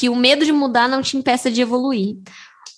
[0.00, 2.16] que o medo de mudar não te impeça de evoluir.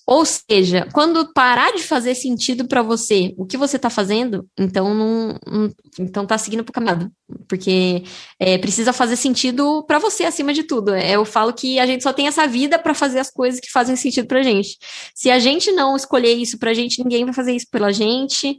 [0.05, 4.93] Ou seja, quando parar de fazer sentido para você o que você está fazendo, então
[4.93, 5.39] não,
[6.01, 7.13] então tá seguindo pro caminho,
[7.49, 8.03] porque
[8.41, 10.93] é, precisa fazer sentido para você acima de tudo.
[10.93, 13.71] É, eu falo que a gente só tem essa vida para fazer as coisas que
[13.71, 14.77] fazem sentido pra gente.
[15.15, 18.59] Se a gente não escolher isso pra gente, ninguém vai fazer isso pela gente.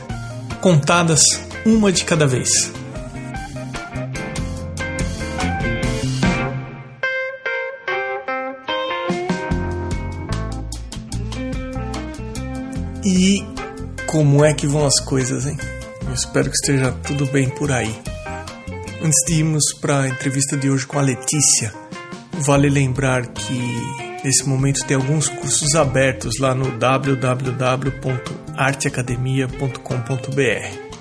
[0.61, 1.19] contadas
[1.65, 2.71] uma de cada vez.
[13.03, 13.43] E
[14.05, 15.57] como é que vão as coisas, hein?
[16.05, 17.93] Eu espero que esteja tudo bem por aí.
[19.03, 21.73] Antes de irmos para a entrevista de hoje com a Letícia,
[22.33, 30.91] vale lembrar que nesse momento tem alguns cursos abertos lá no www arteacademia.com.br.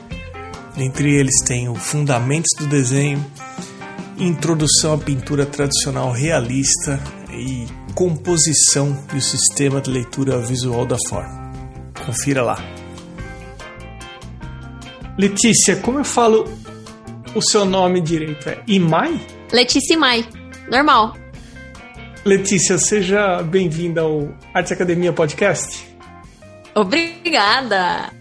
[0.76, 3.24] Dentre eles tem o Fundamentos do Desenho,
[4.16, 7.00] Introdução à Pintura Tradicional Realista
[7.32, 11.50] e Composição e o Sistema de Leitura Visual da Forma.
[12.06, 12.56] Confira lá.
[15.18, 16.48] Letícia, como eu falo
[17.34, 18.48] o seu nome direito?
[18.48, 19.20] É Imai?
[19.52, 20.26] Letícia Imai,
[20.70, 21.14] normal.
[22.24, 25.86] Letícia, seja bem-vinda ao Arte Academia Podcast.
[26.74, 28.12] Obrigada!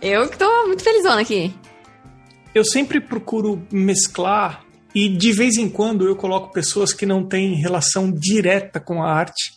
[0.00, 1.54] Eu que tô muito felizona aqui.
[2.54, 4.64] Eu sempre procuro mesclar
[4.94, 9.12] e de vez em quando eu coloco pessoas que não têm relação direta com a
[9.12, 9.52] arte,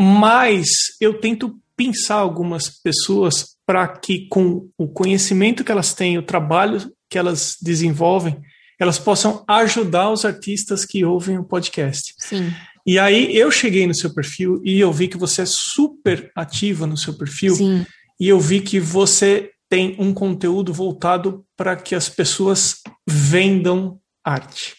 [0.00, 0.66] mas
[0.98, 6.90] eu tento pensar algumas pessoas para que com o conhecimento que elas têm, o trabalho
[7.10, 8.40] que elas desenvolvem,
[8.80, 12.14] elas possam ajudar os artistas que ouvem o podcast.
[12.18, 12.52] Sim.
[12.88, 16.86] E aí eu cheguei no seu perfil e eu vi que você é super ativa
[16.86, 17.54] no seu perfil.
[17.54, 17.86] Sim.
[18.18, 24.74] E eu vi que você tem um conteúdo voltado para que as pessoas vendam arte.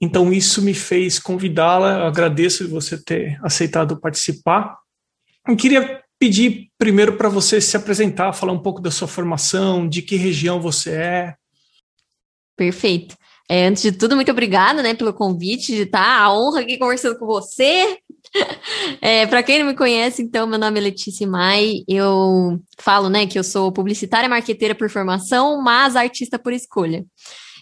[0.00, 2.06] Então isso me fez convidá-la.
[2.06, 4.78] Agradeço você ter aceitado participar.
[5.44, 10.02] Eu queria pedir primeiro para você se apresentar, falar um pouco da sua formação, de
[10.02, 11.34] que região você é.
[12.56, 13.16] Perfeito.
[13.48, 17.18] É, antes de tudo, muito obrigada, né, pelo convite de estar, a honra aqui conversando
[17.18, 17.98] com você.
[19.00, 23.26] É, para quem não me conhece, então, meu nome é Letícia Mai, eu falo, né,
[23.26, 27.04] que eu sou publicitária marqueteira por formação, mas artista por escolha.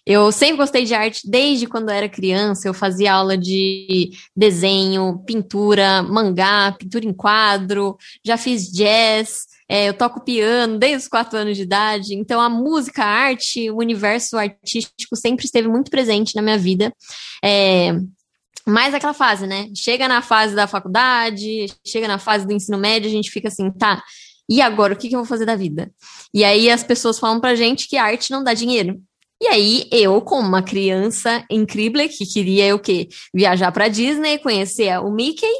[0.06, 2.68] Eu sempre gostei de arte desde quando era criança.
[2.68, 9.94] Eu fazia aula de desenho, pintura, mangá, pintura em quadro, já fiz jazz, é, eu
[9.94, 14.36] toco piano desde os quatro anos de idade, então a música, a arte, o universo
[14.36, 16.92] artístico sempre esteve muito presente na minha vida.
[17.42, 17.92] É,
[18.66, 19.68] mais aquela fase, né?
[19.74, 23.70] Chega na fase da faculdade, chega na fase do ensino médio, a gente fica assim,
[23.70, 24.02] tá,
[24.48, 25.90] e agora, o que, que eu vou fazer da vida?
[26.32, 29.00] E aí as pessoas falam pra gente que arte não dá dinheiro.
[29.44, 33.10] E aí, eu, como uma criança incrível que queria o quê?
[33.32, 35.52] Viajar para Disney, conhecer o Mickey,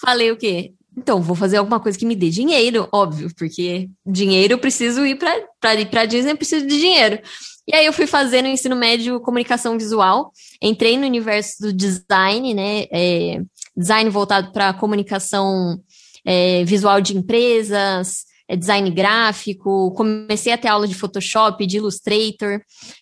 [0.00, 0.72] falei o quê?
[0.96, 5.18] Então, vou fazer alguma coisa que me dê dinheiro, óbvio, porque dinheiro eu preciso ir
[5.18, 7.20] para ir para Disney, eu preciso de dinheiro.
[7.68, 10.32] E aí eu fui fazer no ensino médio comunicação visual,
[10.62, 12.86] entrei no universo do design, né?
[12.90, 13.42] É,
[13.76, 15.78] design voltado para comunicação
[16.24, 22.60] é, visual de empresas, design gráfico, comecei a ter aula de Photoshop, de Illustrator.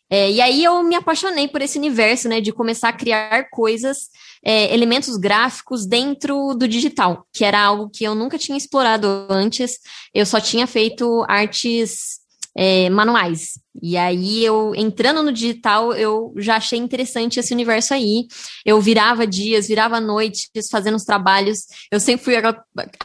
[0.08, 2.40] É, e aí eu me apaixonei por esse universo, né?
[2.40, 4.08] De começar a criar coisas
[4.44, 9.80] é, elementos gráficos dentro do digital, que era algo que eu nunca tinha explorado antes.
[10.14, 12.20] Eu só tinha feito artes
[12.56, 13.63] é, manuais.
[13.86, 18.26] E aí eu entrando no digital, eu já achei interessante esse universo aí.
[18.64, 21.66] Eu virava dias, virava noites fazendo os trabalhos.
[21.90, 22.34] Eu sempre fui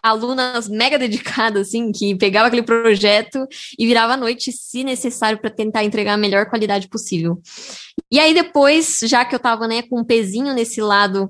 [0.01, 3.45] aluna mega dedicada, assim, que pegava aquele projeto
[3.77, 7.41] e virava à noite, se necessário, para tentar entregar a melhor qualidade possível.
[8.09, 11.29] E aí depois, já que eu estava né, com um pezinho nesse lado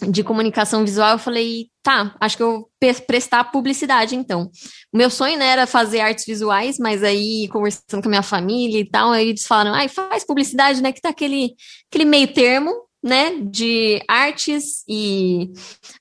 [0.00, 2.68] de comunicação visual, eu falei, tá, acho que eu
[3.06, 4.50] prestar publicidade então.
[4.92, 8.78] O meu sonho né, era fazer artes visuais, mas aí conversando com a minha família
[8.78, 11.54] e tal, aí eles falaram, ai, faz publicidade, né, que tá aquele,
[11.90, 15.52] aquele meio termo, né, de artes e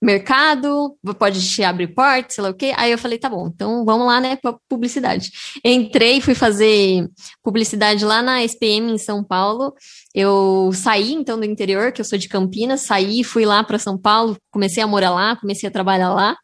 [0.02, 2.74] mercado, pode te abrir portas, sei lá o quê.
[2.76, 5.32] Aí eu falei, tá bom, então vamos lá, né, para publicidade.
[5.64, 7.08] Entrei, fui fazer
[7.44, 9.74] publicidade lá na SPM em São Paulo.
[10.14, 13.98] Eu saí então do interior, que eu sou de Campinas, saí, fui lá para São
[13.98, 16.36] Paulo, comecei a morar lá, comecei a trabalhar lá.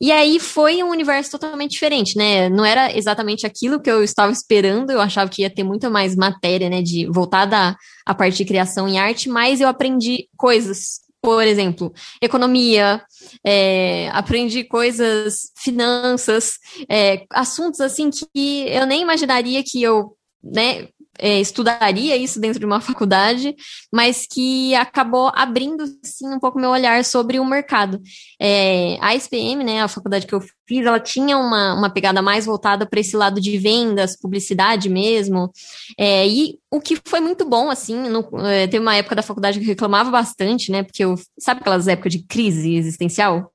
[0.00, 2.48] E aí foi um universo totalmente diferente, né?
[2.48, 6.16] Não era exatamente aquilo que eu estava esperando, eu achava que ia ter muito mais
[6.16, 11.44] matéria, né, de voltada à parte de criação e arte, mas eu aprendi coisas, por
[11.44, 13.02] exemplo, economia,
[13.46, 16.58] é, aprendi coisas, finanças,
[16.88, 20.88] é, assuntos assim que eu nem imaginaria que eu né,
[21.18, 23.54] é, estudaria isso dentro de uma faculdade,
[23.92, 28.00] mas que acabou abrindo sim um pouco meu olhar sobre o mercado.
[28.40, 32.46] É, a SPM, né, a faculdade que eu fiz, ela tinha uma, uma pegada mais
[32.46, 35.50] voltada para esse lado de vendas, publicidade mesmo,
[35.98, 39.58] é, e o que foi muito bom, assim, no, é, teve uma época da faculdade
[39.58, 43.50] que eu reclamava bastante, né, porque eu, sabe aquelas épocas de crise existencial?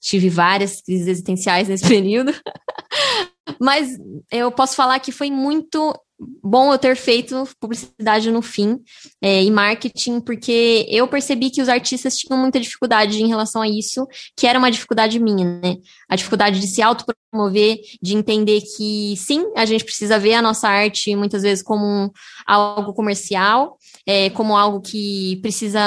[0.00, 2.32] Tive várias crises existenciais nesse período.
[3.60, 3.96] Mas
[4.30, 8.80] eu posso falar que foi muito bom eu ter feito publicidade no fim
[9.20, 13.68] é, e marketing, porque eu percebi que os artistas tinham muita dificuldade em relação a
[13.68, 15.76] isso, que era uma dificuldade minha, né?
[16.08, 20.68] A dificuldade de se autopromover, de entender que sim, a gente precisa ver a nossa
[20.68, 22.12] arte muitas vezes como
[22.46, 23.76] algo comercial,
[24.06, 25.80] é, como algo que precisa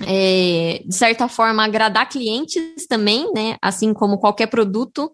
[0.00, 3.56] é, de certa forma, agradar clientes também, né?
[3.60, 5.12] Assim como qualquer produto.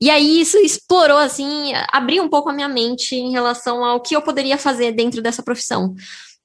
[0.00, 4.16] E aí isso explorou, assim, abriu um pouco a minha mente em relação ao que
[4.16, 5.94] eu poderia fazer dentro dessa profissão.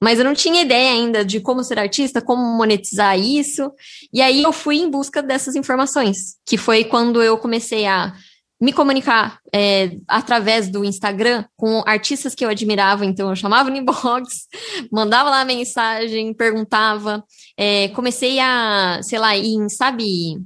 [0.00, 3.70] Mas eu não tinha ideia ainda de como ser artista, como monetizar isso.
[4.12, 8.12] E aí eu fui em busca dessas informações, que foi quando eu comecei a
[8.62, 13.76] me comunicar é, através do Instagram com artistas que eu admirava, então eu chamava no
[13.76, 14.46] inbox,
[14.92, 17.24] mandava lá mensagem, perguntava,
[17.58, 20.38] é, comecei a, sei lá, em, sabe,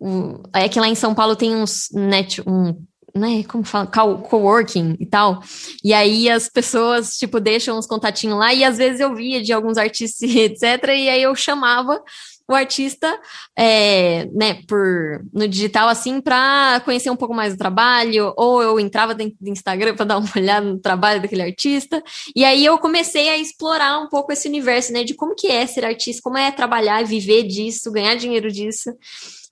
[0.00, 2.80] um, é que lá em São Paulo tem uns net, um,
[3.12, 5.42] né, como fala, coworking e tal,
[5.82, 9.52] e aí as pessoas, tipo, deixam uns contatinhos lá, e às vezes eu via de
[9.52, 12.00] alguns artistas, etc, e aí eu chamava
[12.48, 13.20] o artista,
[13.56, 18.80] é, né, por no digital assim, para conhecer um pouco mais do trabalho, ou eu
[18.80, 22.02] entrava dentro do Instagram para dar uma olhada no trabalho daquele artista,
[22.34, 25.66] e aí eu comecei a explorar um pouco esse universo, né, de como que é
[25.66, 28.90] ser artista, como é trabalhar, viver disso, ganhar dinheiro disso.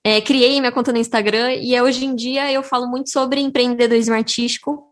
[0.03, 4.13] É, criei minha conta no Instagram e hoje em dia eu falo muito sobre empreendedorismo
[4.13, 4.89] artístico,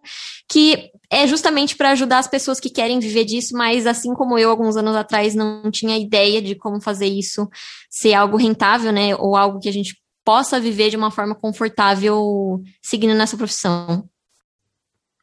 [0.50, 4.50] que é justamente para ajudar as pessoas que querem viver disso, mas assim como eu,
[4.50, 7.50] alguns anos atrás, não tinha ideia de como fazer isso
[7.90, 9.16] ser algo rentável, né?
[9.16, 14.10] Ou algo que a gente possa viver de uma forma confortável seguindo nessa profissão.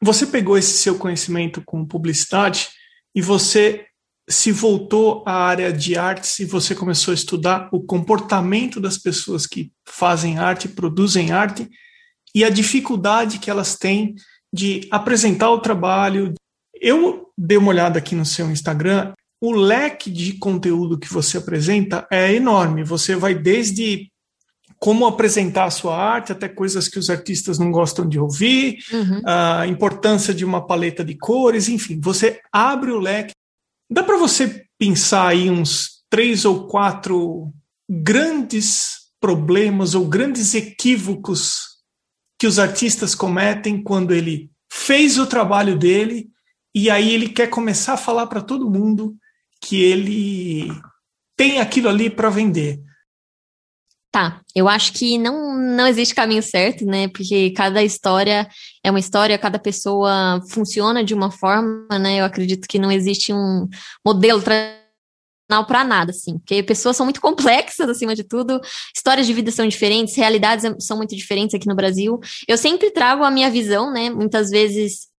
[0.01, 2.69] Você pegou esse seu conhecimento com publicidade
[3.13, 3.85] e você
[4.29, 9.45] se voltou à área de artes e você começou a estudar o comportamento das pessoas
[9.45, 11.69] que fazem arte, produzem arte
[12.33, 14.15] e a dificuldade que elas têm
[14.53, 16.33] de apresentar o trabalho.
[16.73, 22.07] Eu dei uma olhada aqui no seu Instagram, o leque de conteúdo que você apresenta
[22.11, 22.83] é enorme.
[22.83, 24.09] Você vai desde
[24.79, 29.21] como apresentar a sua arte, até coisas que os artistas não gostam de ouvir, uhum.
[29.25, 33.33] a importância de uma paleta de cores, enfim, você abre o leque
[33.93, 37.53] Dá para você pensar aí uns três ou quatro
[37.87, 41.77] grandes problemas ou grandes equívocos
[42.39, 46.27] que os artistas cometem quando ele fez o trabalho dele
[46.73, 49.15] e aí ele quer começar a falar para todo mundo
[49.61, 50.67] que ele
[51.37, 52.81] tem aquilo ali para vender.
[54.11, 57.07] Tá, eu acho que não, não existe caminho certo, né?
[57.07, 58.47] Porque cada história
[58.83, 62.19] é uma história, cada pessoa funciona de uma forma, né?
[62.19, 63.67] Eu acredito que não existe um
[64.05, 64.82] modelo tradicional
[65.67, 68.59] para nada, assim, porque pessoas são muito complexas acima de tudo,
[68.95, 72.19] histórias de vida são diferentes, realidades são muito diferentes aqui no Brasil.
[72.47, 74.09] Eu sempre trago a minha visão, né?
[74.09, 75.13] Muitas vezes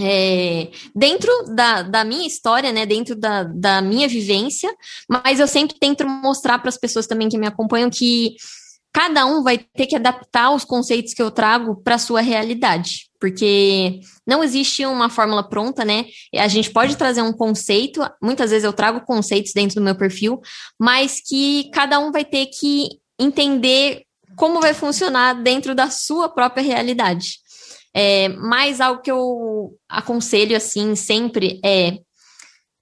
[0.00, 4.72] é, dentro da, da minha história, né, dentro da, da minha vivência,
[5.08, 8.36] mas eu sempre tento mostrar para as pessoas também que me acompanham que
[8.98, 13.08] cada um vai ter que adaptar os conceitos que eu trago para a sua realidade,
[13.20, 16.06] porque não existe uma fórmula pronta, né?
[16.34, 20.40] A gente pode trazer um conceito, muitas vezes eu trago conceitos dentro do meu perfil,
[20.76, 24.02] mas que cada um vai ter que entender
[24.34, 27.34] como vai funcionar dentro da sua própria realidade.
[27.94, 31.98] É, mas algo que eu aconselho, assim, sempre é.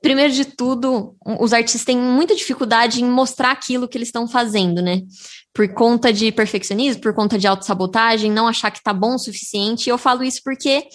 [0.06, 4.80] Primeiro de tudo, os artistas têm muita dificuldade em mostrar aquilo que eles estão fazendo,
[4.80, 5.02] né?
[5.52, 9.88] Por conta de perfeccionismo, por conta de autossabotagem, não achar que tá bom o suficiente.
[9.88, 10.86] E eu falo isso porque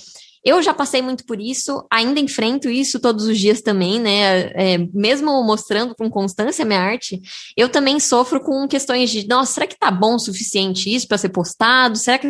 [0.43, 4.49] Eu já passei muito por isso, ainda enfrento isso todos os dias também, né?
[4.55, 7.21] É, mesmo mostrando com constância a minha arte,
[7.55, 11.19] eu também sofro com questões de, nossa, será que tá bom o suficiente isso para
[11.19, 11.95] ser postado?
[11.95, 12.27] Será que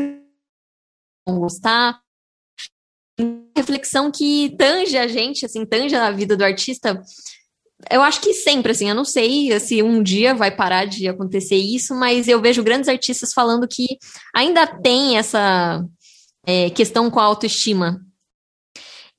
[1.26, 2.02] vão gostar?
[3.56, 7.02] Reflexão que tange a gente, assim, tange a vida do artista
[7.90, 11.56] eu acho que sempre, assim, eu não sei se um dia vai parar de acontecer
[11.56, 13.98] isso, mas eu vejo grandes artistas falando que
[14.36, 15.84] ainda tem essa
[16.46, 18.00] é, questão com a autoestima.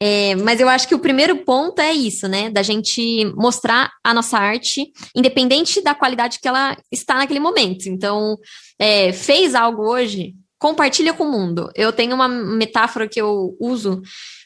[0.00, 2.50] É, mas eu acho que o primeiro ponto é isso, né?
[2.50, 7.86] Da gente mostrar a nossa arte, independente da qualidade que ela está naquele momento.
[7.86, 8.36] Então,
[8.80, 11.72] é, fez algo hoje, compartilha com o mundo.
[11.74, 14.00] Eu tenho uma metáfora que eu uso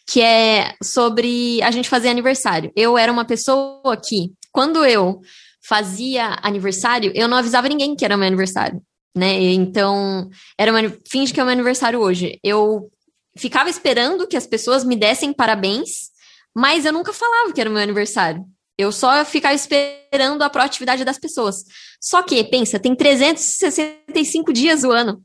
[0.09, 2.73] que é sobre a gente fazer aniversário.
[2.75, 5.21] Eu era uma pessoa que, quando eu
[5.63, 8.81] fazia aniversário, eu não avisava ninguém que era meu aniversário,
[9.15, 9.35] né?
[9.53, 12.39] Então, era uma, finge que é meu aniversário hoje.
[12.43, 12.91] Eu
[13.37, 16.11] ficava esperando que as pessoas me dessem parabéns,
[16.57, 18.43] mas eu nunca falava que era meu aniversário.
[18.79, 21.57] Eu só ficava esperando a proatividade das pessoas.
[22.01, 25.21] Só que, pensa, tem 365 dias o ano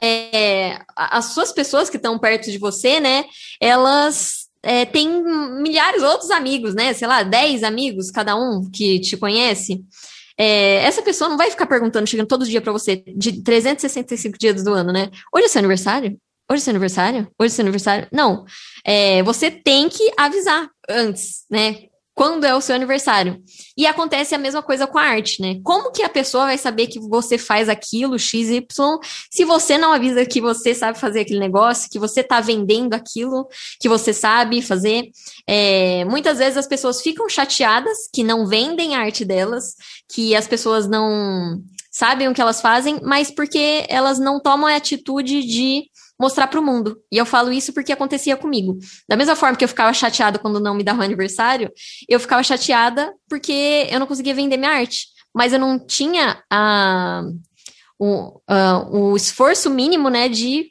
[0.00, 3.24] é, as suas pessoas que estão perto de você, né,
[3.60, 5.22] elas é, têm
[5.60, 9.82] milhares de outros amigos, né, sei lá, 10 amigos cada um que te conhece.
[10.38, 14.64] É, essa pessoa não vai ficar perguntando, chegando todo dia para você, de 365 dias
[14.64, 15.10] do ano, né?
[15.32, 16.18] Hoje é seu aniversário?
[16.50, 17.28] Hoje é seu aniversário?
[17.38, 18.08] Hoje é seu aniversário?
[18.10, 18.44] Não.
[18.84, 21.84] É, você tem que avisar antes, né?
[22.14, 23.42] Quando é o seu aniversário.
[23.76, 25.58] E acontece a mesma coisa com a arte, né?
[25.64, 28.66] Como que a pessoa vai saber que você faz aquilo, XY,
[29.30, 33.48] se você não avisa que você sabe fazer aquele negócio, que você está vendendo aquilo
[33.80, 35.10] que você sabe fazer?
[35.46, 39.74] É, muitas vezes as pessoas ficam chateadas que não vendem a arte delas,
[40.12, 44.76] que as pessoas não sabem o que elas fazem, mas porque elas não tomam a
[44.76, 45.84] atitude de
[46.22, 47.02] mostrar para o mundo.
[47.10, 48.78] E eu falo isso porque acontecia comigo.
[49.08, 51.68] Da mesma forma que eu ficava chateada quando não me dava um aniversário,
[52.08, 55.08] eu ficava chateada porque eu não conseguia vender minha arte.
[55.34, 57.24] Mas eu não tinha a,
[57.98, 60.70] o, a, o esforço mínimo, né, de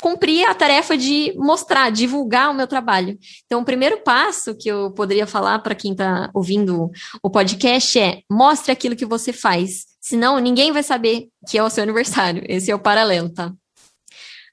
[0.00, 3.16] cumprir a tarefa de mostrar, divulgar o meu trabalho.
[3.46, 6.90] Então, o primeiro passo que eu poderia falar para quem está ouvindo
[7.22, 9.86] o podcast é mostre aquilo que você faz.
[10.00, 12.42] Senão, ninguém vai saber que é o seu aniversário.
[12.48, 13.52] Esse é o paralelo, tá?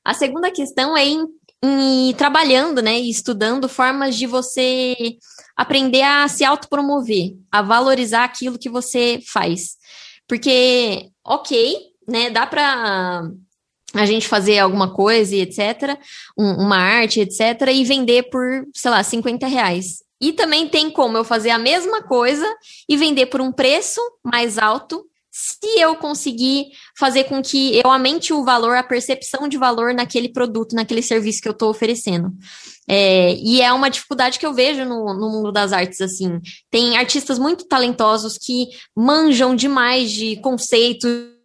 [0.05, 1.25] A segunda questão é em,
[1.63, 4.95] em trabalhando, né, e estudando formas de você
[5.57, 9.77] aprender a se autopromover, a valorizar aquilo que você faz.
[10.27, 11.75] Porque, ok,
[12.07, 13.27] né, dá para
[13.95, 15.99] a gente fazer alguma coisa e etc.,
[16.37, 20.03] um, uma arte, etc., e vender por, sei lá, 50 reais.
[20.21, 22.45] E também tem como eu fazer a mesma coisa
[22.87, 25.03] e vender por um preço mais alto
[25.37, 30.29] se eu conseguir fazer com que eu aumente o valor, a percepção de valor naquele
[30.29, 32.31] produto, naquele serviço que eu estou oferecendo.
[32.87, 36.39] É, e é uma dificuldade que eu vejo no, no mundo das artes, assim.
[36.71, 41.35] Tem artistas muito talentosos que manjam demais de conceitos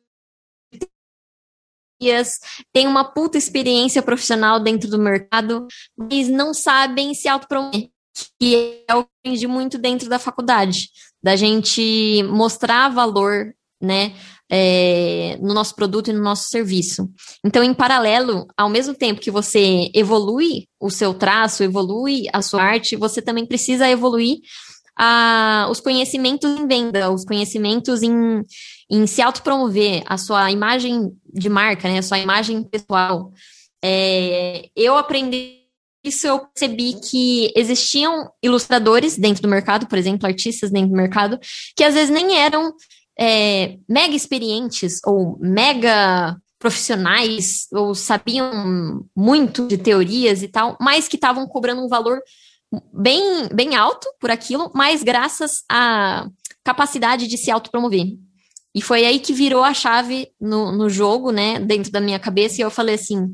[2.73, 7.91] tem uma puta experiência profissional dentro do mercado, mas não sabem se autopromover.
[8.41, 10.89] Que eu aprendi muito dentro da faculdade,
[11.23, 14.13] da gente mostrar valor né,
[14.51, 17.09] é, no nosso produto e no nosso serviço.
[17.45, 22.63] Então, em paralelo, ao mesmo tempo que você evolui o seu traço, evolui a sua
[22.63, 24.39] arte, você também precisa evoluir
[24.99, 28.43] a, os conhecimentos em venda, os conhecimentos em,
[28.91, 33.33] em se autopromover, a sua imagem de marca, né, a sua imagem pessoal.
[33.83, 35.61] É, eu aprendi
[36.03, 41.39] isso eu percebi que existiam ilustradores dentro do mercado, por exemplo, artistas dentro do mercado,
[41.77, 42.73] que às vezes nem eram
[43.21, 51.17] é, mega experientes ou mega profissionais ou sabiam muito de teorias e tal, mas que
[51.17, 52.21] estavam cobrando um valor
[52.93, 56.27] bem, bem alto por aquilo, mas graças à
[56.65, 58.07] capacidade de se autopromover.
[58.75, 62.61] E foi aí que virou a chave no, no jogo, né, dentro da minha cabeça,
[62.61, 63.33] e eu falei assim: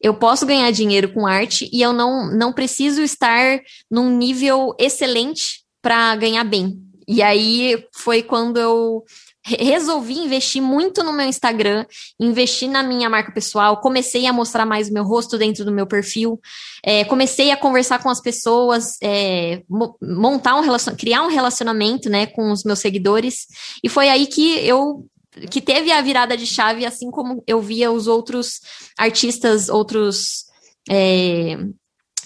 [0.00, 3.60] eu posso ganhar dinheiro com arte e eu não, não preciso estar
[3.90, 6.80] num nível excelente para ganhar bem.
[7.06, 9.04] E aí foi quando eu
[9.44, 11.84] resolvi investir muito no meu Instagram,
[12.20, 15.86] investir na minha marca pessoal, comecei a mostrar mais o meu rosto dentro do meu
[15.86, 16.40] perfil,
[16.84, 19.62] é, comecei a conversar com as pessoas, é,
[20.00, 20.94] montar um relacion...
[20.94, 23.46] criar um relacionamento, né, com os meus seguidores,
[23.82, 25.06] e foi aí que eu
[25.50, 28.60] que teve a virada de chave, assim como eu via os outros
[28.98, 30.44] artistas, outros
[30.90, 31.56] é,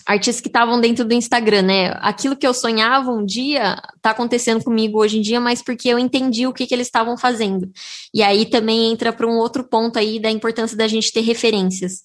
[0.07, 1.89] artistas que estavam dentro do Instagram, né?
[2.01, 5.99] Aquilo que eu sonhava um dia tá acontecendo comigo hoje em dia, mas porque eu
[5.99, 7.69] entendi o que, que eles estavam fazendo.
[8.15, 12.03] E aí também entra para um outro ponto aí da importância da gente ter referências.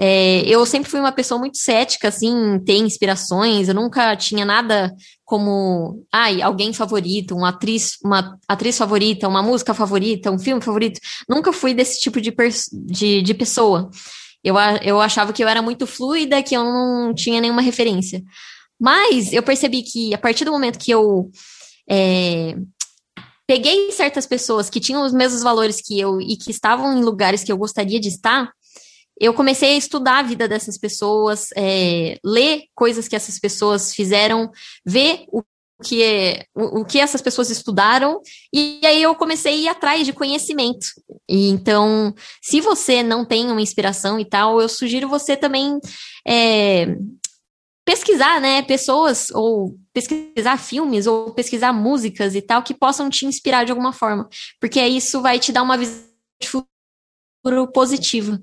[0.00, 3.68] É, eu sempre fui uma pessoa muito cética, assim, ter inspirações.
[3.68, 9.74] Eu nunca tinha nada como, ai, alguém favorito, uma atriz, uma atriz favorita, uma música
[9.74, 11.00] favorita, um filme favorito.
[11.28, 12.32] Nunca fui desse tipo de,
[12.72, 13.90] de, de pessoa.
[14.42, 18.22] Eu, eu achava que eu era muito fluida, que eu não tinha nenhuma referência.
[18.80, 21.30] Mas eu percebi que a partir do momento que eu
[21.90, 22.54] é,
[23.46, 27.42] peguei certas pessoas que tinham os mesmos valores que eu e que estavam em lugares
[27.42, 28.52] que eu gostaria de estar,
[29.20, 34.50] eu comecei a estudar a vida dessas pessoas, é, ler coisas que essas pessoas fizeram,
[34.86, 35.42] ver o
[35.84, 38.20] que, é, o, o, que essas pessoas estudaram,
[38.52, 40.86] e aí eu comecei a ir atrás de conhecimento.
[41.28, 45.78] E então, se você não tem uma inspiração e tal, eu sugiro você também
[46.26, 46.96] é,
[47.88, 53.64] pesquisar, né, pessoas, ou pesquisar filmes, ou pesquisar músicas e tal, que possam te inspirar
[53.64, 54.28] de alguma forma,
[54.60, 56.04] porque isso vai te dar uma visão
[56.40, 58.42] de futuro positiva.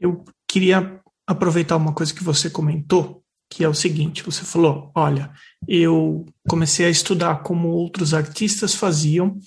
[0.00, 5.32] Eu queria aproveitar uma coisa que você comentou, que é o seguinte: você falou, olha,
[5.68, 9.38] eu comecei a estudar como outros artistas faziam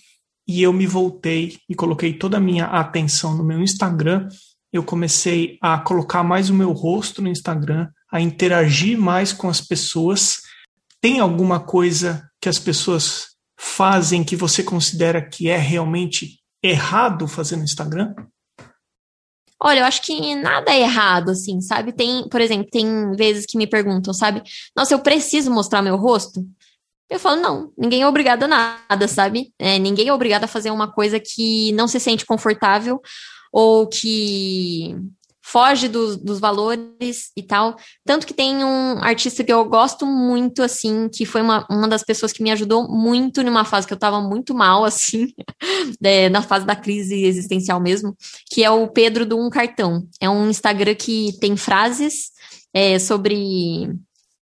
[0.48, 4.28] e eu me voltei e coloquei toda a minha atenção no meu Instagram.
[4.74, 9.62] Eu comecei a colocar mais o meu rosto no Instagram, a interagir mais com as
[9.62, 10.42] pessoas.
[11.00, 13.28] Tem alguma coisa que as pessoas
[13.60, 18.14] fazem que você considera que é realmente errado fazer no Instagram?
[19.62, 21.92] Olha, eu acho que nada é errado, assim, sabe?
[21.92, 24.42] Tem, por exemplo, tem vezes que me perguntam, sabe?
[24.76, 26.46] Nossa, eu preciso mostrar meu rosto?
[27.10, 29.52] Eu falo, não, ninguém é obrigado a nada, sabe?
[29.60, 33.02] É, ninguém é obrigado a fazer uma coisa que não se sente confortável
[33.52, 34.96] ou que
[35.50, 37.76] foge do, dos valores e tal.
[38.06, 42.04] Tanto que tem um artista que eu gosto muito, assim, que foi uma, uma das
[42.04, 45.34] pessoas que me ajudou muito numa fase que eu tava muito mal, assim,
[46.04, 48.16] é, na fase da crise existencial mesmo,
[48.52, 50.08] que é o Pedro do Um Cartão.
[50.22, 52.32] É um Instagram que tem frases
[52.72, 53.90] é, sobre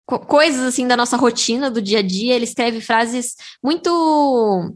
[0.05, 2.35] coisas assim da nossa rotina, do dia a dia.
[2.35, 4.75] Ele escreve frases muito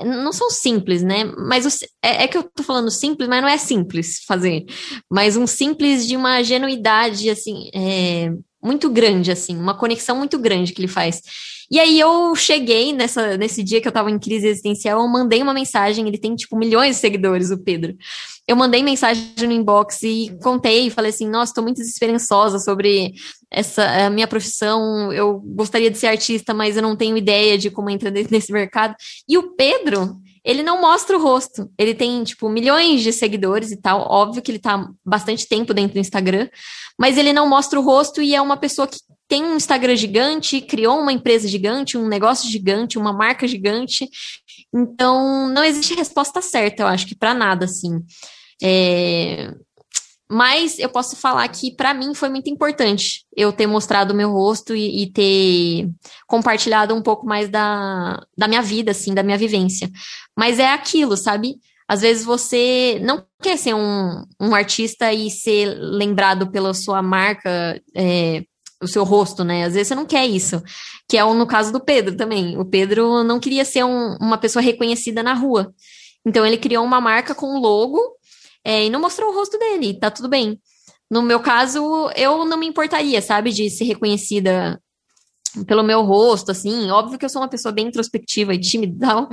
[0.00, 1.24] não são simples, né?
[1.24, 4.64] Mas o, é, é, que eu tô falando simples, mas não é simples fazer.
[5.10, 8.30] Mas um simples de uma genuidade, assim, é,
[8.62, 11.22] muito grande, assim, uma conexão muito grande que ele faz.
[11.70, 15.42] E aí eu cheguei nessa, nesse dia que eu tava em crise existencial, eu mandei
[15.42, 17.94] uma mensagem, ele tem, tipo, milhões de seguidores, o Pedro.
[18.48, 23.12] Eu mandei mensagem no inbox e contei, falei assim, nossa, tô muito desesperançosa sobre
[23.50, 27.70] essa a minha profissão, eu gostaria de ser artista, mas eu não tenho ideia de
[27.70, 28.96] como entrar nesse mercado.
[29.28, 31.70] E o Pedro, ele não mostra o rosto.
[31.76, 34.00] Ele tem, tipo, milhões de seguidores e tal.
[34.10, 36.48] Óbvio que ele tá bastante tempo dentro do Instagram,
[36.98, 40.62] mas ele não mostra o rosto e é uma pessoa que tem um Instagram gigante,
[40.62, 44.08] criou uma empresa gigante, um negócio gigante, uma marca gigante.
[44.74, 48.02] Então, não existe resposta certa, eu acho que para nada, assim.
[48.62, 49.52] É...
[50.30, 54.30] Mas eu posso falar que para mim foi muito importante eu ter mostrado o meu
[54.30, 55.88] rosto e, e, ter
[56.26, 59.90] compartilhado um pouco mais da, da minha vida, assim, da minha vivência.
[60.36, 61.56] Mas é aquilo, sabe?
[61.88, 67.80] Às vezes você não quer ser um, um artista e ser lembrado pela sua marca,
[67.96, 68.42] é,
[68.82, 69.64] o seu rosto, né?
[69.64, 70.62] Às vezes você não quer isso.
[71.08, 72.58] Que é o, no caso do Pedro também.
[72.58, 75.72] O Pedro não queria ser um, uma pessoa reconhecida na rua.
[76.26, 78.17] Então ele criou uma marca com um logo
[78.64, 80.60] é, e não mostrou o rosto dele, tá tudo bem.
[81.10, 84.80] No meu caso, eu não me importaria, sabe, de ser reconhecida
[85.66, 86.90] pelo meu rosto, assim.
[86.90, 89.26] Óbvio que eu sou uma pessoa bem introspectiva e tímida,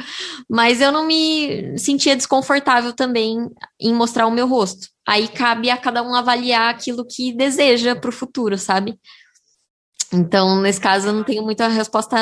[0.49, 3.37] mas eu não me sentia desconfortável também
[3.79, 4.87] em mostrar o meu rosto.
[5.07, 8.97] Aí cabe a cada um avaliar aquilo que deseja para o futuro, sabe?
[10.13, 12.17] Então, nesse caso, eu não tenho muita resposta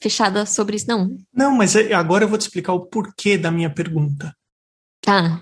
[0.00, 1.16] fechada sobre isso, não.
[1.32, 4.34] Não, mas agora eu vou te explicar o porquê da minha pergunta.
[5.06, 5.40] Ah.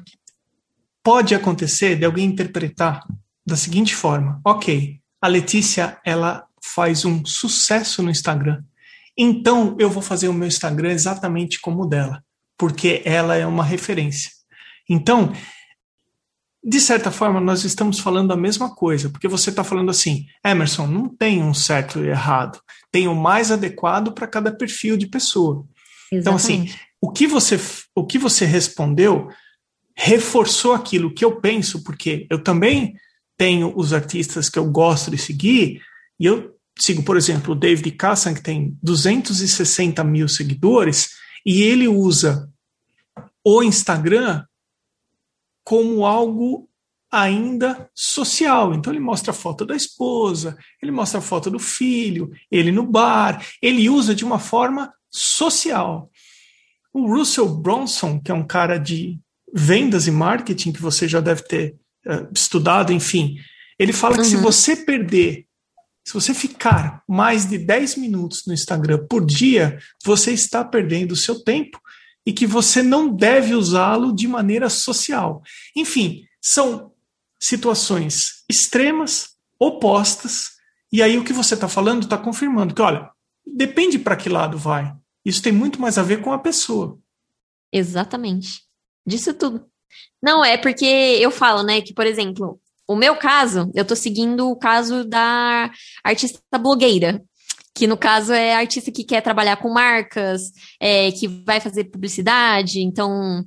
[1.03, 3.03] Pode acontecer de alguém interpretar
[3.47, 8.63] da seguinte forma: ok, a Letícia ela faz um sucesso no Instagram,
[9.17, 12.23] então eu vou fazer o meu Instagram exatamente como o dela,
[12.57, 14.31] porque ela é uma referência.
[14.89, 15.33] Então,
[16.65, 20.87] de certa forma, nós estamos falando a mesma coisa, porque você está falando assim, Emerson,
[20.87, 22.61] não tem um certo e errado,
[22.91, 25.67] tem o mais adequado para cada perfil de pessoa.
[26.13, 26.21] Exatamente.
[26.21, 27.59] Então, assim, o que você,
[27.97, 29.29] o que você respondeu
[29.97, 32.95] reforçou aquilo que eu penso, porque eu também
[33.37, 35.81] tenho os artistas que eu gosto de seguir,
[36.19, 41.11] e eu sigo, por exemplo, o David Kassan, que tem 260 mil seguidores,
[41.45, 42.49] e ele usa
[43.45, 44.45] o Instagram
[45.65, 46.69] como algo
[47.11, 48.73] ainda social.
[48.75, 52.87] Então ele mostra a foto da esposa, ele mostra a foto do filho, ele no
[52.87, 56.11] bar, ele usa de uma forma social.
[56.93, 59.21] O Russell Bronson, que é um cara de
[59.53, 63.37] vendas e marketing que você já deve ter uh, estudado, enfim.
[63.79, 64.23] Ele fala uhum.
[64.23, 64.43] que se uhum.
[64.43, 65.47] você perder,
[66.05, 71.17] se você ficar mais de 10 minutos no Instagram por dia, você está perdendo o
[71.17, 71.81] seu tempo
[72.25, 75.43] e que você não deve usá-lo de maneira social.
[75.77, 76.93] Enfim, são
[77.41, 80.53] situações extremas, opostas,
[80.93, 83.11] e aí o que você está falando está confirmando que, olha,
[83.47, 84.95] depende para que lado vai.
[85.25, 86.99] Isso tem muito mais a ver com a pessoa.
[87.73, 88.63] Exatamente.
[89.07, 89.67] Disso tudo.
[90.23, 94.51] Não, é porque eu falo, né, que, por exemplo, o meu caso, eu tô seguindo
[94.51, 95.71] o caso da
[96.05, 97.23] artista blogueira,
[97.75, 100.43] que no caso é artista que quer trabalhar com marcas,
[100.81, 103.45] é, que vai fazer publicidade, então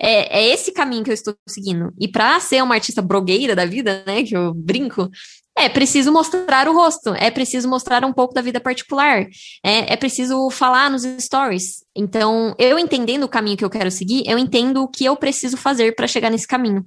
[0.00, 1.92] é, é esse caminho que eu estou seguindo.
[2.00, 5.10] E para ser uma artista blogueira da vida, né, que eu brinco,
[5.58, 9.26] é preciso mostrar o rosto, é preciso mostrar um pouco da vida particular,
[9.64, 11.84] é, é preciso falar nos stories.
[11.96, 15.56] Então, eu entendendo o caminho que eu quero seguir, eu entendo o que eu preciso
[15.56, 16.84] fazer para chegar nesse caminho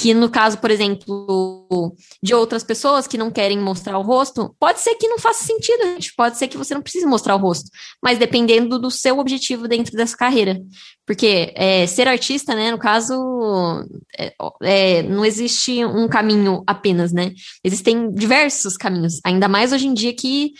[0.00, 1.59] que no caso, por exemplo,
[2.22, 5.82] de outras pessoas que não querem mostrar o rosto, pode ser que não faça sentido,
[5.84, 6.12] gente.
[6.16, 7.70] Pode ser que você não precise mostrar o rosto,
[8.02, 10.60] mas dependendo do seu objetivo dentro dessa carreira.
[11.06, 13.14] Porque é, ser artista, né, no caso,
[14.18, 17.32] é, é, não existe um caminho apenas, né?
[17.64, 20.52] Existem diversos caminhos, ainda mais hoje em dia que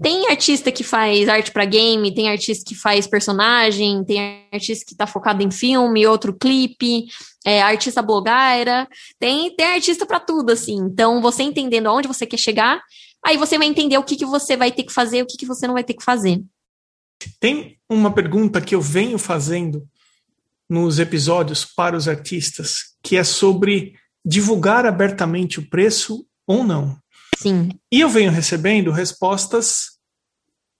[0.00, 4.92] tem artista que faz arte para game, tem artista que faz personagem, tem artista que
[4.92, 7.06] está focado em filme, outro clipe,
[7.46, 8.88] é, artista blogueira,
[9.20, 10.74] tem, tem artista para tudo, assim.
[10.74, 12.82] Então, você entendendo aonde você quer chegar,
[13.24, 15.36] aí você vai entender o que, que você vai ter que fazer e o que,
[15.36, 16.42] que você não vai ter que fazer.
[17.38, 19.86] Tem uma pergunta que eu venho fazendo
[20.68, 26.98] nos episódios para os artistas, que é sobre divulgar abertamente o preço ou não.
[27.38, 27.68] Sim.
[27.92, 30.00] E eu venho recebendo respostas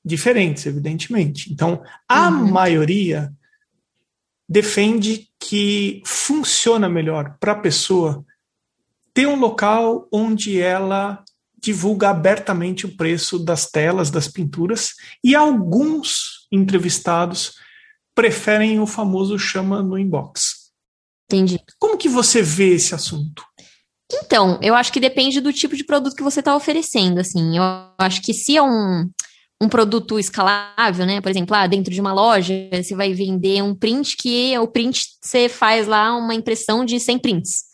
[0.04, 1.52] diferentes, evidentemente.
[1.52, 2.50] Então, a uhum.
[2.50, 3.32] maioria
[4.48, 8.24] defende que funciona melhor para a pessoa
[9.14, 11.22] ter um local onde ela
[11.58, 17.54] divulga abertamente o preço das telas, das pinturas, e alguns entrevistados
[18.14, 20.70] preferem o famoso chama no inbox.
[21.28, 21.60] Entendi.
[21.78, 23.44] Como que você vê esse assunto?
[24.12, 27.56] Então, eu acho que depende do tipo de produto que você está oferecendo, assim.
[27.56, 27.62] Eu
[27.98, 29.10] acho que se é um,
[29.60, 31.20] um produto escalável, né?
[31.20, 35.02] Por exemplo, ah, dentro de uma loja, você vai vender um print que o print
[35.20, 37.64] você faz lá uma impressão de 100 prints.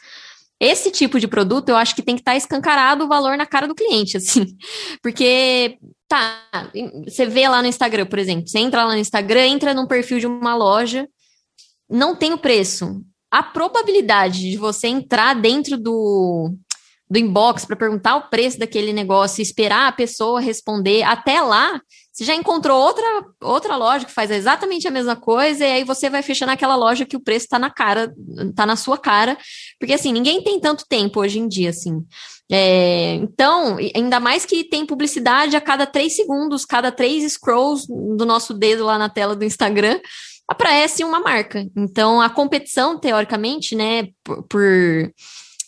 [0.61, 3.47] Esse tipo de produto, eu acho que tem que estar tá escancarado o valor na
[3.47, 4.47] cara do cliente, assim.
[5.03, 6.71] Porque, tá,
[7.05, 10.21] você vê lá no Instagram, por exemplo, você entra lá no Instagram, entra num perfil
[10.21, 11.09] de uma loja,
[11.91, 16.55] não tem o preço a probabilidade de você entrar dentro do,
[17.13, 21.79] do inbox para perguntar o preço daquele negócio esperar a pessoa responder até lá,
[22.11, 23.05] você já encontrou outra,
[23.43, 27.05] outra loja que faz exatamente a mesma coisa, e aí você vai fechar naquela loja
[27.05, 28.11] que o preço está na cara,
[28.57, 29.37] tá na sua cara,
[29.79, 32.03] porque assim, ninguém tem tanto tempo hoje em dia, assim.
[32.51, 38.25] É, então, ainda mais que tem publicidade a cada três segundos, cada três scrolls do
[38.25, 40.01] nosso dedo lá na tela do Instagram
[40.49, 41.67] aparece uma marca.
[41.77, 45.13] Então, a competição, teoricamente, né, por, por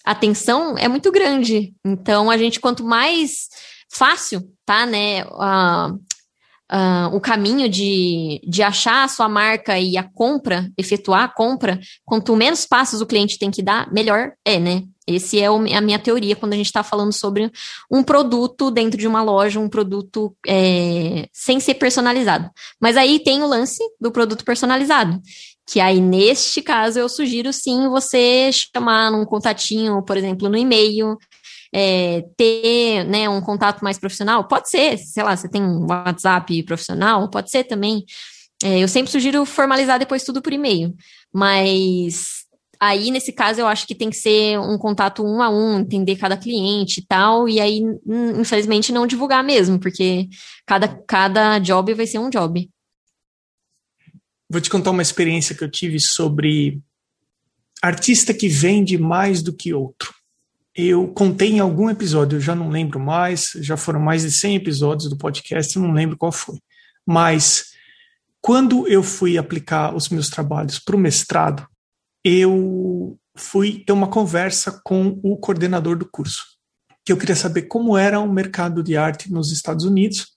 [0.05, 1.75] atenção é muito grande.
[1.85, 3.49] Então, a gente, quanto mais
[3.91, 5.25] fácil, tá, né,
[7.13, 12.35] o caminho de, de achar a sua marca e a compra, efetuar a compra, quanto
[12.37, 14.83] menos passos o cliente tem que dar, melhor é, né?
[15.07, 17.53] Esse é a minha teoria quando a gente está falando sobre
[17.93, 22.51] um produto dentro de uma loja, um produto é, sem ser personalizado.
[22.81, 25.21] Mas aí tem o lance do produto personalizado,
[25.67, 31.17] que aí neste caso eu sugiro sim você chamar num contatinho, por exemplo, no e-mail,
[31.75, 34.47] é, ter né, um contato mais profissional.
[34.47, 38.05] Pode ser, sei lá, você tem um WhatsApp profissional, pode ser também.
[38.63, 40.95] É, eu sempre sugiro formalizar depois tudo por e-mail,
[41.33, 42.45] mas
[42.81, 46.17] Aí, nesse caso, eu acho que tem que ser um contato um a um, entender
[46.17, 47.81] cada cliente e tal, e aí,
[48.39, 50.29] infelizmente, não divulgar mesmo, porque
[50.67, 52.69] cada, cada job vai ser um job.
[54.55, 56.81] Vou te contar uma experiência que eu tive sobre
[57.83, 60.15] artista que vende mais do que outro.
[60.73, 64.55] Eu contei em algum episódio, eu já não lembro mais, já foram mais de 100
[64.55, 66.61] episódios do podcast, eu não lembro qual foi.
[67.05, 67.73] Mas
[68.41, 71.67] quando eu fui aplicar os meus trabalhos para o mestrado,
[72.23, 76.45] eu fui ter uma conversa com o coordenador do curso,
[77.05, 80.29] que eu queria saber como era o mercado de arte nos Estados Unidos.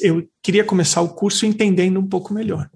[0.00, 2.70] eu queria começar o curso entendendo um pouco melhor.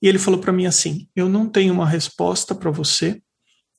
[0.00, 3.20] E ele falou para mim assim: "Eu não tenho uma resposta para você.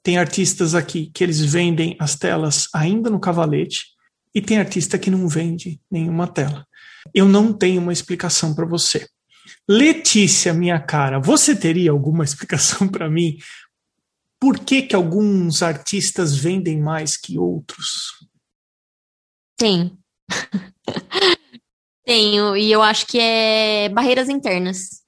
[0.04, 3.88] Tem artistas aqui que eles vendem as telas ainda no cavalete
[4.34, 6.66] e tem artista que não vende nenhuma tela.
[7.14, 9.08] Eu não tenho uma explicação para você.
[9.68, 13.38] Letícia, minha cara, você teria alguma explicação para mim?
[14.40, 18.26] por que, que alguns artistas vendem mais que outros?
[19.58, 19.98] Tem.
[22.06, 24.99] Tenho, e eu acho que é barreiras internas.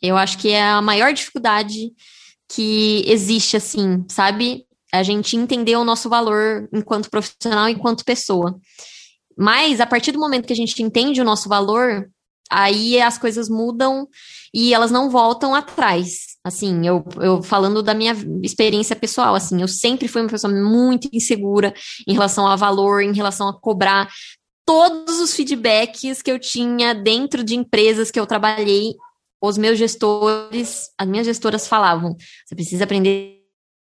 [0.00, 1.92] Eu acho que é a maior dificuldade
[2.48, 4.64] que existe, assim, sabe?
[4.92, 8.58] A gente entender o nosso valor enquanto profissional, enquanto pessoa.
[9.36, 12.10] Mas a partir do momento que a gente entende o nosso valor,
[12.50, 14.08] aí as coisas mudam
[14.52, 16.38] e elas não voltam atrás.
[16.42, 21.08] Assim, eu, eu falando da minha experiência pessoal, assim, eu sempre fui uma pessoa muito
[21.12, 21.74] insegura
[22.06, 24.08] em relação a valor, em relação a cobrar.
[24.64, 28.94] Todos os feedbacks que eu tinha dentro de empresas que eu trabalhei,
[29.40, 33.38] os meus gestores, as minhas gestoras falavam: você precisa aprender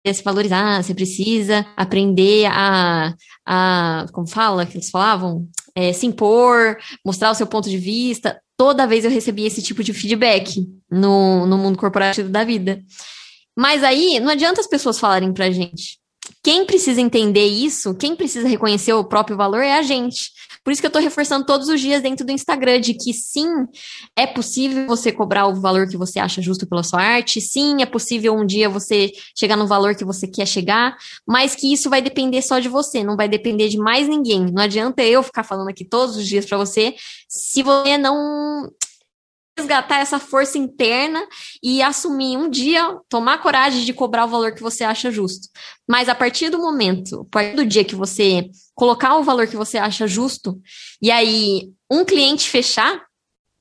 [0.07, 3.14] a se valorizar, você precisa aprender a,
[3.46, 5.48] a como fala, que eles falavam?
[5.74, 8.40] É, se impor, mostrar o seu ponto de vista.
[8.57, 12.83] Toda vez eu recebia esse tipo de feedback no, no mundo corporativo da vida.
[13.57, 15.98] Mas aí, não adianta as pessoas falarem pra gente.
[16.43, 20.31] Quem precisa entender isso, quem precisa reconhecer o próprio valor é a gente.
[20.64, 23.49] Por isso que eu estou reforçando todos os dias dentro do Instagram de que sim,
[24.14, 27.87] é possível você cobrar o valor que você acha justo pela sua arte, sim, é
[27.87, 32.03] possível um dia você chegar no valor que você quer chegar, mas que isso vai
[32.03, 34.45] depender só de você, não vai depender de mais ninguém.
[34.53, 36.95] Não adianta eu ficar falando aqui todos os dias para você
[37.29, 38.69] se você não
[39.59, 41.21] resgatar essa força interna
[41.62, 45.49] e assumir um dia, tomar coragem de cobrar o valor que você acha justo.
[45.87, 49.57] Mas a partir do momento, a partir do dia que você colocar o valor que
[49.57, 50.61] você acha justo,
[51.03, 53.03] e aí um cliente fechar,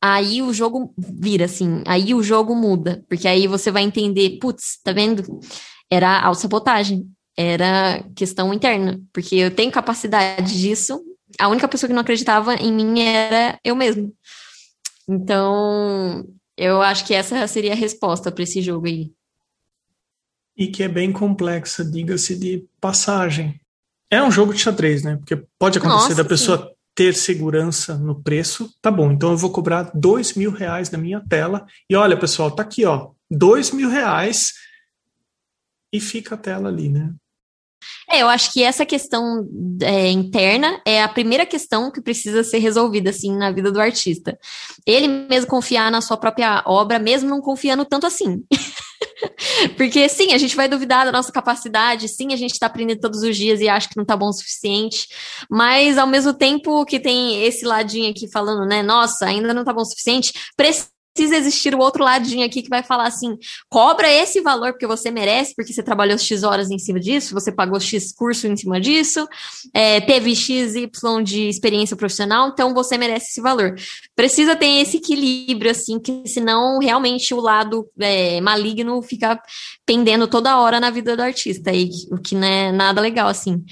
[0.01, 4.79] aí o jogo vira, assim, aí o jogo muda, porque aí você vai entender, putz,
[4.83, 5.39] tá vendo?
[5.89, 11.01] Era autossabotagem, era questão interna, porque eu tenho capacidade disso,
[11.39, 14.13] a única pessoa que não acreditava em mim era eu mesmo.
[15.07, 19.11] Então, eu acho que essa seria a resposta para esse jogo aí.
[20.57, 23.59] E que é bem complexa, diga-se de passagem.
[24.09, 25.17] É um jogo de xadrez, né?
[25.17, 26.73] Porque pode acontecer Nossa, da pessoa sim.
[26.95, 28.73] ter segurança no preço.
[28.81, 31.65] Tá bom, então eu vou cobrar dois mil reais na minha tela.
[31.89, 33.11] E olha, pessoal, tá aqui, ó.
[33.29, 34.53] Dois mil reais
[35.93, 37.13] e fica a tela ali, né?
[38.09, 39.47] É, eu acho que essa questão
[39.81, 44.37] é, interna é a primeira questão que precisa ser resolvida, assim, na vida do artista.
[44.85, 48.43] Ele mesmo confiar na sua própria obra, mesmo não confiando tanto assim.
[49.75, 53.21] Porque sim, a gente vai duvidar da nossa capacidade, sim, a gente está aprendendo todos
[53.21, 55.07] os dias e acha que não está bom o suficiente,
[55.49, 59.73] mas ao mesmo tempo que tem esse ladinho aqui falando, né, nossa, ainda não está
[59.73, 64.07] bom o suficiente, precisa precisa existir o outro ladinho aqui que vai falar assim: cobra
[64.09, 67.79] esse valor porque você merece, porque você trabalhou X horas em cima disso, você pagou
[67.79, 69.27] X curso em cima disso,
[69.73, 73.75] é, teve X, Y de experiência profissional, então você merece esse valor.
[74.15, 79.41] Precisa ter esse equilíbrio, assim, que senão realmente o lado é, maligno fica
[79.85, 83.63] pendendo toda hora na vida do artista, e, o que não é nada legal, assim.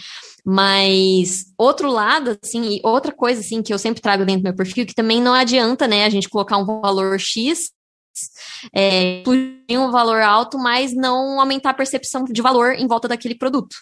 [0.47, 4.55] Mas outro lado, assim, e outra coisa assim que eu sempre trago dentro do meu
[4.55, 7.71] perfil, que também não adianta, né, a gente colocar um valor X,
[8.73, 9.23] é,
[9.71, 13.75] um valor alto, mas não aumentar a percepção de valor em volta daquele produto.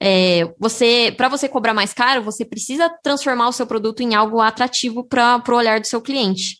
[0.00, 4.40] É, você, para você cobrar mais caro, você precisa transformar o seu produto em algo
[4.40, 6.58] atrativo para o olhar do seu cliente.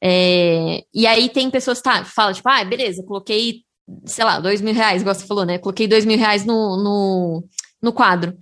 [0.00, 3.62] É, e aí tem pessoas que tá, falam, tipo, ah, beleza, coloquei,
[4.04, 5.58] sei lá, dois mil reais, igual você falou, né?
[5.58, 7.44] Coloquei dois mil reais no, no,
[7.82, 8.36] no quadro.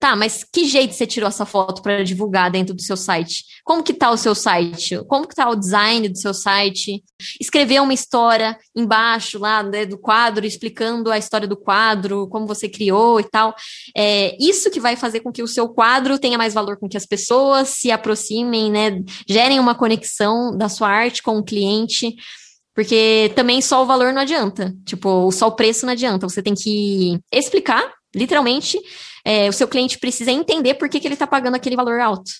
[0.00, 3.44] Tá, mas que jeito você tirou essa foto para divulgar dentro do seu site?
[3.62, 4.96] Como que tá o seu site?
[5.06, 7.04] Como que tá o design do seu site?
[7.38, 12.66] Escrever uma história embaixo lá né, do quadro, explicando a história do quadro, como você
[12.66, 13.54] criou e tal.
[13.94, 16.96] É isso que vai fazer com que o seu quadro tenha mais valor com que
[16.96, 19.02] as pessoas se aproximem, né?
[19.28, 22.16] Gerem uma conexão da sua arte com o cliente.
[22.74, 24.74] Porque também só o valor não adianta.
[24.86, 26.26] Tipo, só o preço não adianta.
[26.26, 28.80] Você tem que explicar, literalmente,
[29.24, 32.30] é, o seu cliente precisa entender por que, que ele está pagando aquele valor alto.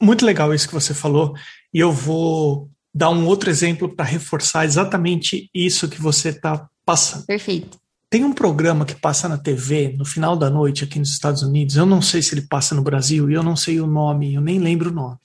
[0.00, 1.34] Muito legal isso que você falou,
[1.72, 7.24] e eu vou dar um outro exemplo para reforçar exatamente isso que você está passando.
[7.24, 7.80] Perfeito.
[8.10, 11.76] Tem um programa que passa na TV no final da noite aqui nos Estados Unidos.
[11.76, 14.42] Eu não sei se ele passa no Brasil e eu não sei o nome, eu
[14.42, 15.16] nem lembro o nome.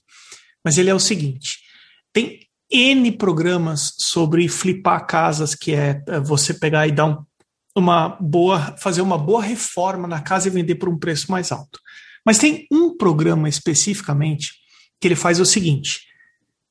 [0.64, 1.60] Mas ele é o seguinte:
[2.14, 2.40] tem
[2.72, 7.26] N programas sobre flipar casas, que é, é você pegar e dar um
[7.78, 11.80] uma boa, fazer uma boa reforma na casa e vender por um preço mais alto.
[12.26, 14.54] Mas tem um programa especificamente
[15.00, 16.02] que ele faz o seguinte: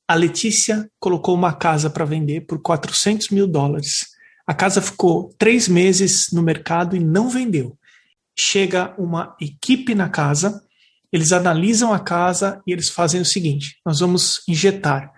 [0.09, 4.07] a Letícia colocou uma casa para vender por 400 mil dólares.
[4.47, 7.79] A casa ficou três meses no mercado e não vendeu.
[8.39, 10.63] Chega uma equipe na casa,
[11.13, 15.13] eles analisam a casa e eles fazem o seguinte: nós vamos injetar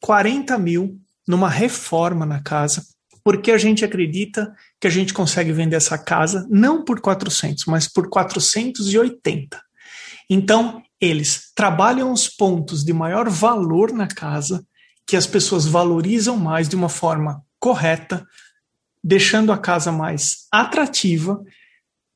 [0.00, 2.82] 40 mil numa reforma na casa,
[3.22, 4.54] porque a gente acredita
[4.84, 9.58] que a gente consegue vender essa casa não por 400, mas por 480.
[10.28, 14.62] Então, eles trabalham os pontos de maior valor na casa,
[15.06, 18.26] que as pessoas valorizam mais de uma forma correta,
[19.02, 21.42] deixando a casa mais atrativa.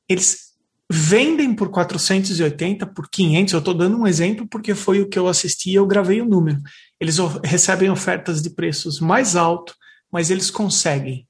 [0.07, 0.51] Eles
[0.87, 3.51] vendem por 480, por 500.
[3.51, 6.29] Eu estou dando um exemplo porque foi o que eu assisti e eu gravei o
[6.29, 6.61] número.
[6.99, 9.73] Eles recebem ofertas de preços mais altos,
[10.11, 11.27] mas eles conseguem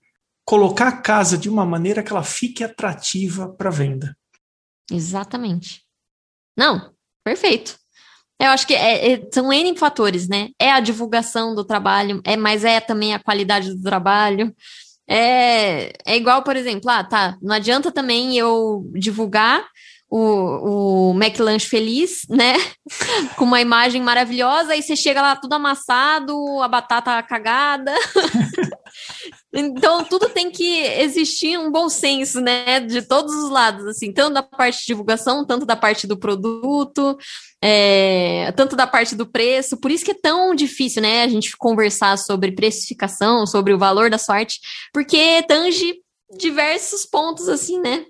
[0.49, 4.17] colocar a casa de uma maneira que ela fique atrativa para venda.
[4.91, 5.83] Exatamente.
[6.57, 6.91] Não,
[7.23, 7.77] perfeito.
[8.41, 10.49] Eu acho que é, é, são N fatores, né?
[10.59, 14.51] É a divulgação do trabalho, é, mas é também a qualidade do trabalho.
[15.07, 19.63] É, é igual, por exemplo, ah, tá, não adianta também eu divulgar
[20.09, 22.55] o, o McLanche feliz, né?
[23.35, 27.93] Com uma imagem maravilhosa, aí você chega lá tudo amassado, a batata cagada.
[29.53, 32.79] então, tudo tem que existir um bom senso, né?
[32.79, 37.17] De todos os lados, assim, tanto da parte de divulgação, tanto da parte do produto,
[37.61, 39.77] é, tanto da parte do preço.
[39.77, 41.23] Por isso que é tão difícil, né?
[41.23, 44.59] A gente conversar sobre precificação, sobre o valor da sorte,
[44.93, 45.95] porque tange
[46.37, 48.05] diversos pontos, assim, né?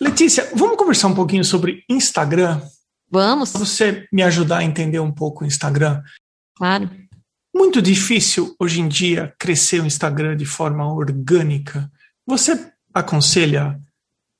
[0.00, 2.60] Letícia, vamos conversar um pouquinho sobre Instagram?
[3.10, 3.52] Vamos.
[3.52, 6.00] Você me ajudar a entender um pouco o Instagram?
[6.56, 6.88] Claro.
[7.54, 11.88] Muito difícil hoje em dia crescer o Instagram de forma orgânica.
[12.26, 13.80] Você aconselha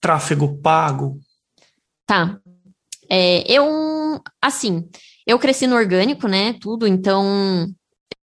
[0.01, 1.21] tráfego pago?
[2.05, 2.41] Tá.
[3.09, 4.89] É, eu, assim,
[5.25, 6.55] eu cresci no orgânico, né?
[6.55, 7.73] Tudo, então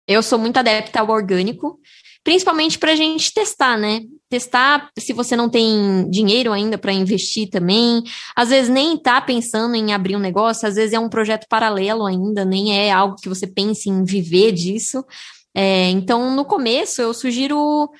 [0.08, 1.78] eu sou muito adepta ao orgânico,
[2.24, 4.00] principalmente para a gente testar, né?
[4.30, 8.02] Testar se você não tem dinheiro ainda para investir também.
[8.34, 12.06] Às vezes nem está pensando em abrir um negócio, às vezes é um projeto paralelo
[12.06, 15.04] ainda, nem é algo que você pense em viver disso.
[15.52, 17.90] É, então, no começo, eu sugiro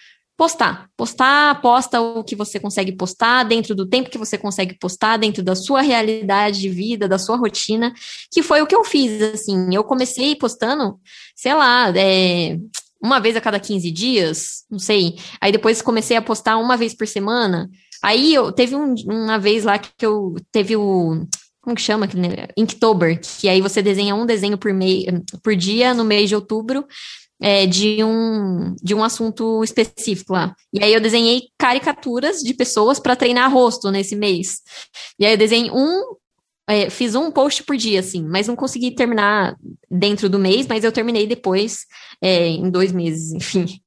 [0.40, 0.88] postar.
[0.96, 5.42] Postar, posta o que você consegue postar, dentro do tempo que você consegue postar, dentro
[5.42, 7.92] da sua realidade de vida, da sua rotina,
[8.32, 9.74] que foi o que eu fiz, assim.
[9.74, 10.98] Eu comecei postando,
[11.36, 12.56] sei lá, é,
[13.02, 15.16] uma vez a cada 15 dias, não sei.
[15.40, 17.68] Aí depois comecei a postar uma vez por semana.
[18.02, 21.26] Aí eu teve um, uma vez lá que eu teve o
[21.60, 22.08] como que chama
[22.56, 25.06] Inktober, que aí você desenha um desenho por, mei,
[25.42, 26.86] por dia no mês de outubro
[27.40, 30.54] é, de, um, de um assunto específico lá.
[30.72, 34.60] E aí eu desenhei caricaturas de pessoas para treinar rosto nesse mês.
[35.18, 36.02] E aí eu desenhei um
[36.68, 39.56] é, fiz um post por dia, assim, mas não consegui terminar
[39.90, 41.80] dentro do mês, mas eu terminei depois,
[42.22, 43.80] é, em dois meses, enfim.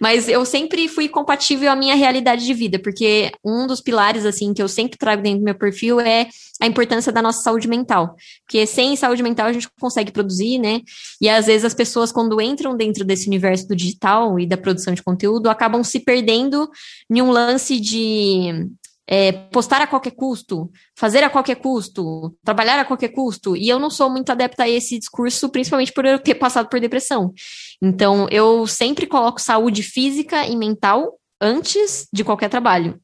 [0.00, 4.54] mas eu sempre fui compatível à minha realidade de vida, porque um dos pilares, assim,
[4.54, 6.28] que eu sempre trago dentro do meu perfil é
[6.60, 8.16] a importância da nossa saúde mental.
[8.46, 10.80] Porque sem saúde mental a gente consegue produzir, né?
[11.20, 14.94] E às vezes as pessoas, quando entram dentro desse universo do digital e da produção
[14.94, 16.70] de conteúdo, acabam se perdendo
[17.10, 18.66] em um lance de
[19.06, 23.56] é, postar a qualquer custo, fazer a qualquer custo, trabalhar a qualquer custo.
[23.56, 26.80] E eu não sou muito adepta a esse discurso, principalmente por eu ter passado por
[26.80, 27.32] depressão.
[27.82, 32.98] Então, eu sempre coloco saúde física e mental antes de qualquer trabalho.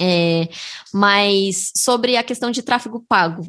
[0.00, 0.48] É,
[0.94, 3.46] mas sobre a questão de tráfego pago.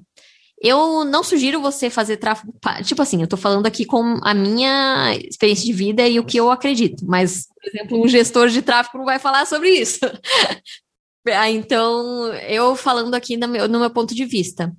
[0.63, 2.83] Eu não sugiro você fazer tráfego pago.
[2.83, 6.37] Tipo assim, eu tô falando aqui com a minha experiência de vida e o que
[6.37, 7.03] eu acredito.
[7.07, 9.99] Mas, por exemplo, um gestor de tráfego não vai falar sobre isso.
[11.27, 14.73] Ah, então, eu falando aqui no meu, no meu ponto de vista.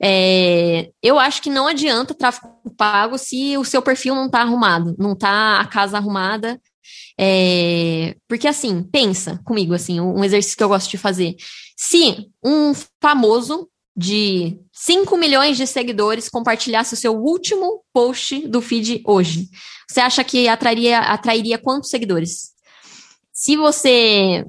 [0.00, 4.94] É, eu acho que não adianta tráfego pago se o seu perfil não está arrumado,
[4.98, 6.60] não está a casa arrumada.
[7.18, 11.34] É, porque assim, pensa comigo, assim, um exercício que eu gosto de fazer.
[11.76, 19.02] Se um famoso de 5 milhões de seguidores compartilhasse o seu último post do feed
[19.04, 19.48] hoje,
[19.90, 22.50] você acha que atrairia, atrairia quantos seguidores?
[23.32, 24.44] Se você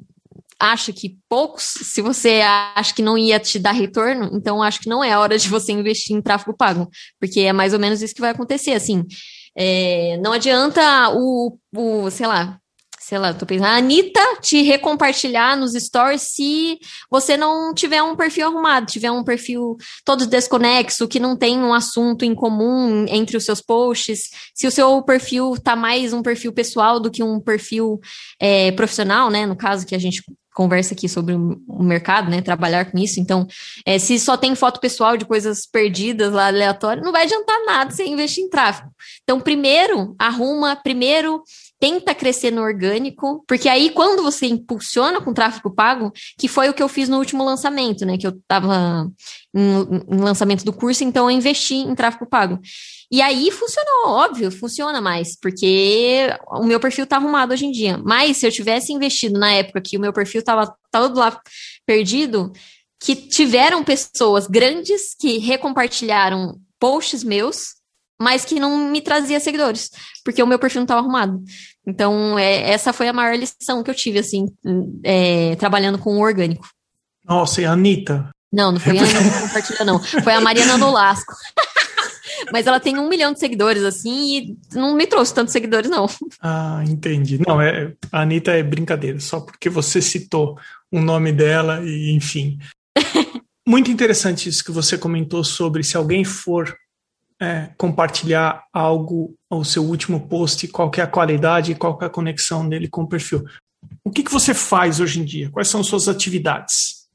[0.59, 2.41] acha que poucos, se você
[2.75, 5.47] acha que não ia te dar retorno, então acho que não é a hora de
[5.47, 9.05] você investir em tráfego pago, porque é mais ou menos isso que vai acontecer, assim.
[9.55, 10.81] É, não adianta
[11.13, 12.58] o, o, sei lá,
[13.09, 16.77] sei lá, tô pensando, a Anitta te recompartilhar nos stories se
[17.09, 21.73] você não tiver um perfil arrumado, tiver um perfil todo desconexo, que não tem um
[21.73, 26.53] assunto em comum entre os seus posts, se o seu perfil tá mais um perfil
[26.53, 27.99] pessoal do que um perfil
[28.39, 29.47] é, profissional, né?
[29.47, 30.23] No caso que a gente
[30.53, 32.41] conversa aqui sobre o mercado, né?
[32.41, 33.19] Trabalhar com isso.
[33.19, 33.47] Então,
[33.85, 37.89] é, se só tem foto pessoal de coisas perdidas lá aleatórias, não vai adiantar nada
[37.89, 38.91] você investir em tráfego.
[39.23, 41.41] Então, primeiro, arruma, primeiro
[41.79, 46.73] tenta crescer no orgânico, porque aí quando você impulsiona com tráfego pago, que foi o
[46.73, 48.17] que eu fiz no último lançamento, né?
[48.17, 49.09] Que eu tava
[49.55, 52.59] em, em lançamento do curso, então eu investi em tráfego pago.
[53.09, 57.97] E aí funcionou, óbvio, funciona mais, porque o meu perfil tá arrumado hoje em dia.
[57.97, 61.39] Mas se eu tivesse investido na época que o meu perfil tava todo lá
[61.85, 62.51] perdido,
[62.99, 67.78] que tiveram pessoas grandes que recompartilharam posts meus,
[68.21, 69.89] mas que não me trazia seguidores,
[70.23, 71.41] porque o meu perfil não estava arrumado.
[71.87, 74.45] Então, é, essa foi a maior lição que eu tive, assim,
[75.03, 76.67] é, trabalhando com o orgânico.
[77.25, 78.29] Nossa, e a Anitta?
[78.51, 79.99] Não, não foi a Anitta que compartilhou, não.
[79.99, 81.33] Foi a Mariana Nolasco.
[82.51, 86.07] Mas ela tem um milhão de seguidores, assim, e não me trouxe tantos seguidores, não.
[86.41, 87.39] Ah, entendi.
[87.45, 90.57] Não, é, a Anitta é brincadeira, só porque você citou
[90.91, 92.57] o nome dela e, enfim.
[93.67, 96.75] Muito interessante isso que você comentou sobre se alguém for
[97.39, 102.67] é, compartilhar algo, o seu último post, qual é a qualidade qual é a conexão
[102.67, 103.45] dele com o perfil.
[104.03, 105.49] O que, que você faz hoje em dia?
[105.49, 107.07] Quais são suas atividades?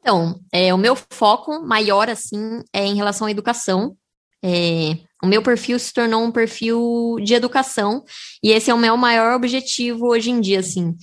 [0.00, 3.94] Então, é, o meu foco maior, assim, é em relação à educação.
[4.42, 8.02] É, o meu perfil se tornou um perfil de educação
[8.42, 10.94] e esse é o meu maior objetivo hoje em dia, assim.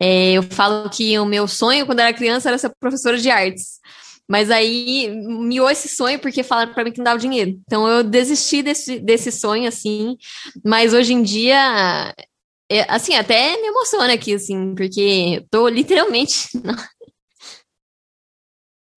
[0.00, 3.78] É, eu falo que o meu sonho quando era criança era ser professora de artes.
[4.28, 7.60] Mas aí miou esse sonho porque falaram para mim que não dava dinheiro.
[7.66, 10.16] Então eu desisti desse, desse sonho, assim.
[10.64, 12.14] Mas hoje em dia,
[12.70, 16.48] é, assim, até me emociona aqui, assim, porque eu tô literalmente.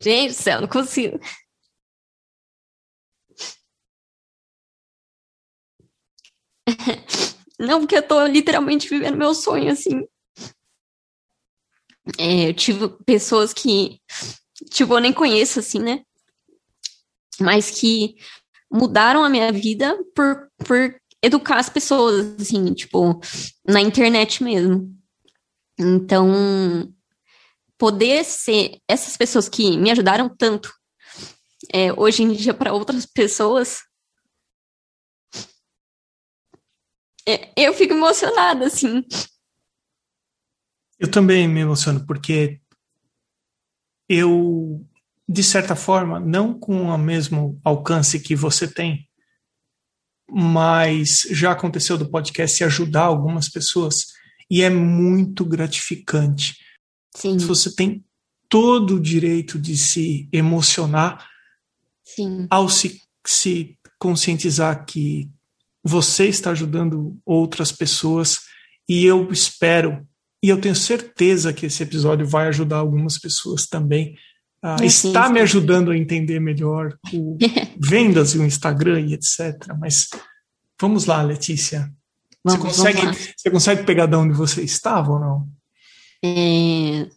[0.01, 1.19] Gente do céu, não consigo.
[7.59, 10.07] Não, porque eu tô literalmente vivendo meu sonho, assim.
[12.17, 13.99] É, eu tive pessoas que
[14.69, 16.03] tipo, eu nem conheço, assim, né?
[17.39, 18.15] Mas que
[18.71, 23.19] mudaram a minha vida por, por educar as pessoas, assim, tipo,
[23.67, 24.95] na internet mesmo.
[25.77, 26.93] Então,
[27.77, 30.73] poder ser essas pessoas que me ajudaram tanto
[31.73, 33.81] é, hoje em dia para outras pessoas,
[37.27, 39.03] é, eu fico emocionada, assim.
[40.99, 42.59] Eu também me emociono, porque
[44.09, 44.83] eu,
[45.27, 49.07] de certa forma, não com o mesmo alcance que você tem,
[50.27, 54.07] mas já aconteceu do podcast ajudar algumas pessoas
[54.49, 56.57] e é muito gratificante.
[57.15, 57.37] Sim.
[57.37, 58.03] Você tem
[58.47, 61.27] todo o direito de se emocionar
[62.03, 62.47] Sim.
[62.49, 65.29] ao se, se conscientizar que
[65.83, 68.39] você está ajudando outras pessoas
[68.87, 70.07] e eu espero
[70.41, 74.15] e eu tenho certeza que esse episódio vai ajudar algumas pessoas também.
[74.63, 75.33] Uh, está sim.
[75.33, 77.37] me ajudando a entender melhor o
[77.79, 79.55] vendas e o Instagram e etc.
[79.79, 80.09] Mas
[80.79, 81.91] vamos lá, Letícia.
[82.43, 85.47] Vamos, você, consegue, você consegue pegar de onde você estava ou não?
[86.23, 87.09] É,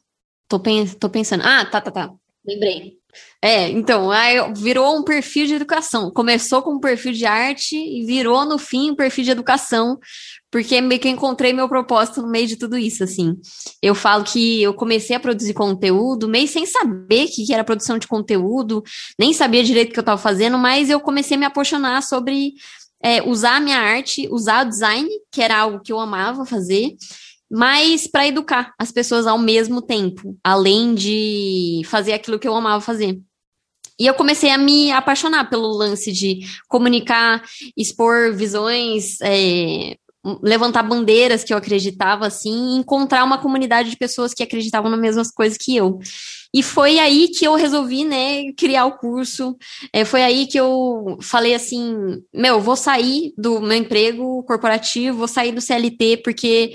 [0.48, 0.60] tô,
[0.98, 1.42] tô pensando.
[1.44, 2.12] Ah, tá, tá, tá.
[2.44, 2.98] Lembrei.
[3.40, 6.10] É, então, aí virou um perfil de educação.
[6.10, 9.98] Começou com um perfil de arte e virou, no fim, um perfil de educação,
[10.52, 13.40] porque meio que encontrei meu propósito no meio de tudo isso, assim.
[13.80, 18.06] Eu falo que eu comecei a produzir conteúdo, meio sem saber que era produção de
[18.06, 18.82] conteúdo,
[19.18, 22.52] nem sabia direito o que eu estava fazendo, mas eu comecei a me apaixonar sobre
[23.02, 26.94] é, usar a minha arte, usar o design, que era algo que eu amava fazer,
[27.50, 32.82] mas para educar as pessoas ao mesmo tempo, além de fazer aquilo que eu amava
[32.82, 33.18] fazer.
[33.98, 37.42] E eu comecei a me apaixonar pelo lance de comunicar,
[37.76, 39.96] expor visões, é,
[40.42, 45.00] levantar bandeiras que eu acreditava, assim, e encontrar uma comunidade de pessoas que acreditavam nas
[45.00, 45.98] mesmas coisas que eu.
[46.54, 49.56] E foi aí que eu resolvi, né, criar o curso.
[49.92, 55.28] É, foi aí que eu falei assim: meu, vou sair do meu emprego corporativo, vou
[55.28, 56.74] sair do CLT, porque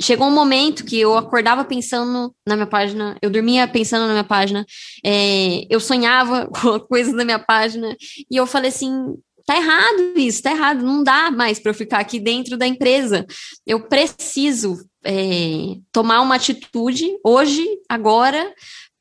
[0.00, 4.24] chegou um momento que eu acordava pensando na minha página, eu dormia pensando na minha
[4.24, 4.66] página,
[5.04, 7.96] é, eu sonhava com coisas da minha página,
[8.30, 9.14] e eu falei assim.
[9.44, 13.26] Tá errado isso, tá errado, não dá mais para eu ficar aqui dentro da empresa.
[13.66, 18.52] Eu preciso é, tomar uma atitude hoje, agora,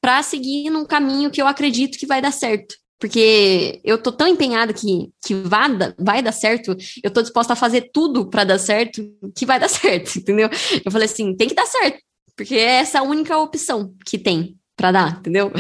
[0.02, 2.76] para seguir num caminho que eu acredito que vai dar certo.
[3.00, 7.56] Porque eu tô tão empenhada que, que vai, vai dar certo, eu tô disposta a
[7.56, 9.04] fazer tudo para dar certo,
[9.36, 10.50] que vai dar certo, entendeu?
[10.86, 12.00] Eu falei assim, tem que dar certo,
[12.36, 15.52] porque é essa a única opção que tem para dar, entendeu?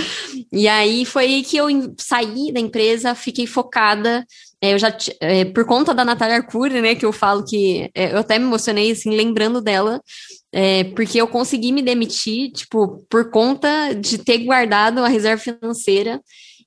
[0.51, 1.67] E aí foi que eu
[1.99, 4.25] saí da empresa, fiquei focada.
[4.62, 8.20] Eu já é, por conta da Natália Arcuri, né, que eu falo que é, eu
[8.20, 10.01] até me emocionei assim lembrando dela,
[10.51, 16.22] é, porque eu consegui me demitir, tipo, por conta de ter guardado a reserva financeira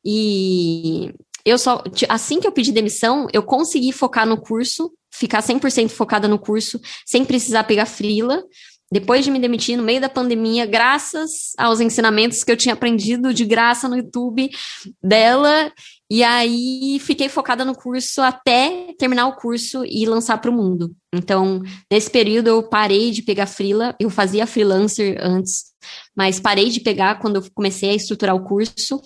[0.05, 1.15] e
[1.45, 6.27] eu só, assim que eu pedi demissão, eu consegui focar no curso, ficar 100% focada
[6.27, 8.43] no curso, sem precisar pegar frila.
[8.91, 13.35] Depois de me demitir no meio da pandemia, graças aos ensinamentos que eu tinha aprendido
[13.35, 14.49] de graça no YouTube
[15.03, 15.73] dela,
[16.11, 20.95] e aí fiquei focada no curso até terminar o curso e lançar para o mundo.
[21.15, 25.65] Então, nesse período eu parei de pegar frila, eu fazia freelancer antes,
[26.15, 29.01] mas parei de pegar quando eu comecei a estruturar o curso.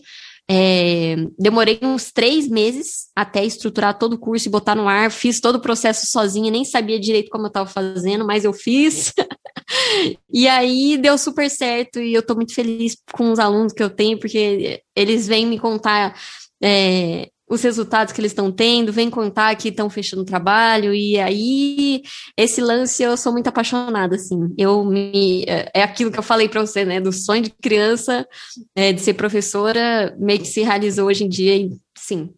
[0.50, 5.10] É, demorei uns três meses até estruturar todo o curso e botar no ar.
[5.10, 9.12] Fiz todo o processo sozinha, nem sabia direito como eu estava fazendo, mas eu fiz.
[10.32, 13.90] e aí deu super certo e eu estou muito feliz com os alunos que eu
[13.90, 16.16] tenho, porque eles vêm me contar
[16.62, 21.18] é, os resultados que eles estão tendo, vem contar que estão fechando o trabalho, e
[21.18, 22.02] aí
[22.36, 24.54] esse lance eu sou muito apaixonada, assim.
[24.56, 25.44] Eu me.
[25.48, 27.00] É, é aquilo que eu falei para você, né?
[27.00, 28.26] Do sonho de criança,
[28.74, 32.30] é, de ser professora, meio que se realizou hoje em dia, e sim,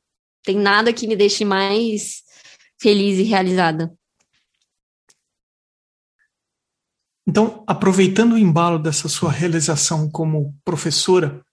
[0.45, 2.23] tem nada que me deixe mais
[2.81, 3.93] feliz e realizada.
[7.27, 11.45] Então, aproveitando o embalo dessa sua realização como professora,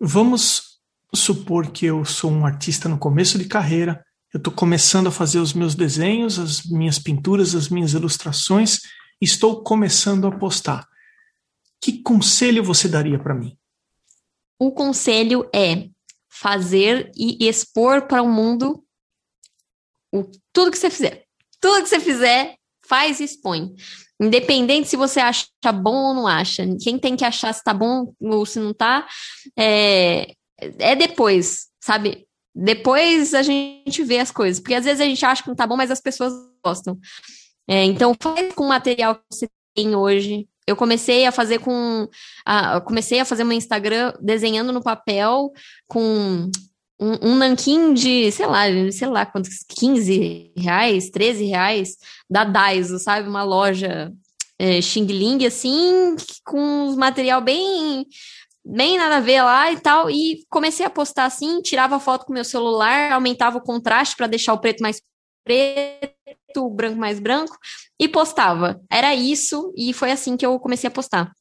[0.00, 0.67] vamos
[1.14, 5.38] supor que eu sou um artista no começo de carreira, eu estou começando a fazer
[5.38, 8.80] os meus desenhos, as minhas pinturas, as minhas ilustrações,
[9.20, 10.86] estou começando a postar.
[11.80, 13.56] Que conselho você daria para mim?
[14.58, 15.88] O conselho é
[16.28, 18.84] fazer e expor para o mundo
[20.12, 21.24] o, tudo que você fizer.
[21.60, 22.56] Tudo que você fizer,
[22.86, 23.74] faz e expõe.
[24.20, 26.66] Independente se você acha bom ou não acha.
[26.82, 29.06] Quem tem que achar se tá bom ou se não tá,
[29.56, 32.26] é, é depois, sabe?
[32.54, 34.60] Depois a gente vê as coisas.
[34.60, 36.32] Porque às vezes a gente acha que não tá bom, mas as pessoas
[36.64, 36.98] gostam.
[37.68, 40.48] É, então, faz com o material que você tem hoje.
[40.66, 42.08] Eu comecei a fazer com.
[42.44, 45.52] A, comecei a fazer meu Instagram desenhando no papel
[45.86, 46.50] com
[47.00, 51.96] um, um nanquim de, sei lá, sei lá quantos, 15 reais, 13 reais,
[52.28, 53.28] da Daiso, sabe?
[53.28, 54.12] Uma loja
[54.58, 58.04] é, Xing Ling, assim, com material bem
[58.68, 62.32] bem nada a ver lá e tal, e comecei a postar assim, tirava foto com
[62.32, 65.00] meu celular, aumentava o contraste para deixar o preto mais
[65.42, 67.56] preto, o branco mais branco,
[67.98, 68.80] e postava.
[68.90, 71.32] Era isso, e foi assim que eu comecei a postar.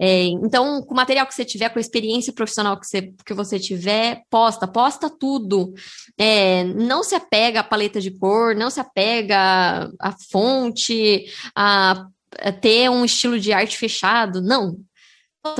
[0.00, 3.32] É, então, com o material que você tiver, com a experiência profissional que você, que
[3.32, 5.72] você tiver, posta, posta tudo.
[6.18, 11.24] É, não se apega à paleta de cor, não se apega à fonte,
[11.54, 12.06] a,
[12.40, 14.42] a ter um estilo de arte fechado.
[14.42, 14.76] Não,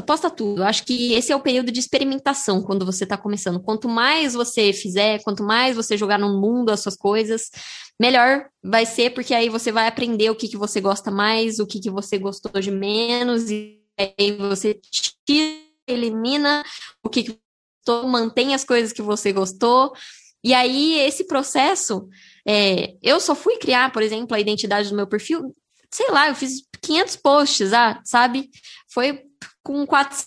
[0.07, 0.62] posta, tudo.
[0.62, 3.61] Eu acho que esse é o período de experimentação quando você está começando.
[3.61, 7.51] Quanto mais você fizer, quanto mais você jogar no mundo as suas coisas,
[8.01, 11.66] melhor vai ser, porque aí você vai aprender o que, que você gosta mais, o
[11.66, 14.80] que, que você gostou de menos, e aí você
[15.26, 16.64] tira, elimina
[17.03, 17.39] o que, que
[17.85, 19.93] gostou, mantém as coisas que você gostou.
[20.45, 22.09] E aí, esse processo,
[22.47, 25.55] é, eu só fui criar, por exemplo, a identidade do meu perfil,
[25.91, 28.51] sei lá, eu fiz 500 posts, ah, sabe?
[28.93, 29.22] Foi
[29.62, 30.18] com quatro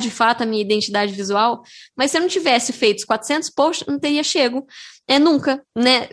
[0.00, 1.62] de fato a minha identidade visual,
[1.96, 4.66] mas se eu não tivesse feito os 400 posts, não teria chego
[5.08, 6.08] é nunca, né,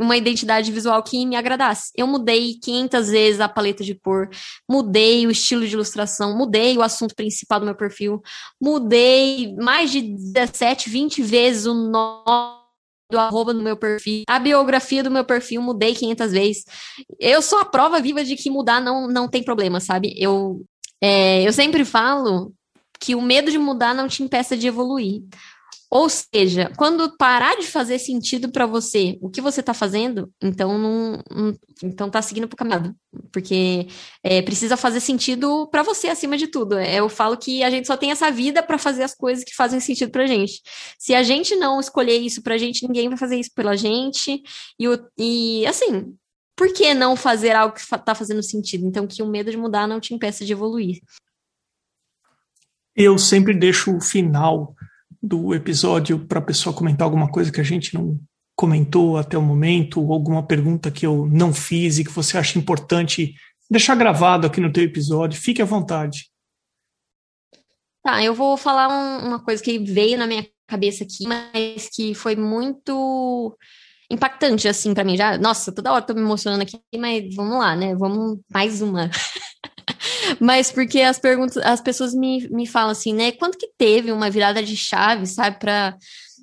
[0.00, 1.92] uma identidade visual que me agradasse.
[1.96, 4.28] Eu mudei 500 vezes a paleta de cor,
[4.68, 8.20] mudei o estilo de ilustração, mudei o assunto principal do meu perfil,
[8.60, 12.60] mudei mais de 17, 20 vezes o nome
[13.10, 16.64] do arroba no meu perfil, a biografia do meu perfil mudei 500 vezes.
[17.18, 20.14] Eu sou a prova viva de que mudar não, não tem problema, sabe?
[20.16, 20.64] Eu
[21.00, 22.52] é, eu sempre falo
[23.00, 25.22] que o medo de mudar não te impeça de evoluir.
[25.90, 30.78] Ou seja, quando parar de fazer sentido para você o que você está fazendo, então
[30.78, 32.94] não, não, então tá seguindo pro caminho,
[33.32, 33.88] porque
[34.22, 36.78] é, precisa fazer sentido para você acima de tudo.
[36.78, 39.52] É, eu falo que a gente só tem essa vida para fazer as coisas que
[39.52, 40.62] fazem sentido pra gente.
[40.96, 44.40] Se a gente não escolher isso pra gente, ninguém vai fazer isso pela gente.
[44.78, 44.86] E,
[45.18, 46.14] e assim,
[46.60, 48.86] por que não fazer algo que está fazendo sentido?
[48.86, 51.00] Então, que o medo de mudar não te impeça de evoluir.
[52.94, 54.76] Eu sempre deixo o final
[55.22, 58.20] do episódio para a pessoa comentar alguma coisa que a gente não
[58.54, 62.58] comentou até o momento, ou alguma pergunta que eu não fiz e que você acha
[62.58, 63.34] importante
[63.70, 65.40] deixar gravado aqui no teu episódio.
[65.40, 66.30] Fique à vontade.
[68.02, 72.14] Tá, eu vou falar um, uma coisa que veio na minha cabeça aqui, mas que
[72.14, 73.56] foi muito
[74.10, 75.16] impactante, assim, para mim.
[75.16, 77.94] Já, nossa, toda hora tô me emocionando aqui, mas vamos lá, né?
[77.94, 79.10] Vamos mais uma.
[80.40, 83.32] mas porque as perguntas, as pessoas me, me falam assim, né?
[83.32, 85.96] Quanto que teve uma virada de chave, sabe, para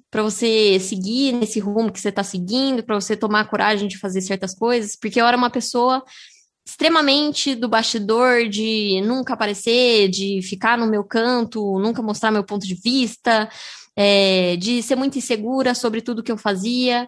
[0.10, 4.22] para você seguir nesse rumo que você está seguindo, para você tomar coragem de fazer
[4.22, 6.02] certas coisas, porque eu era uma pessoa
[6.66, 12.66] extremamente do bastidor, de nunca aparecer, de ficar no meu canto, nunca mostrar meu ponto
[12.66, 13.50] de vista,
[13.96, 17.08] é, de ser muito insegura sobre tudo que eu fazia.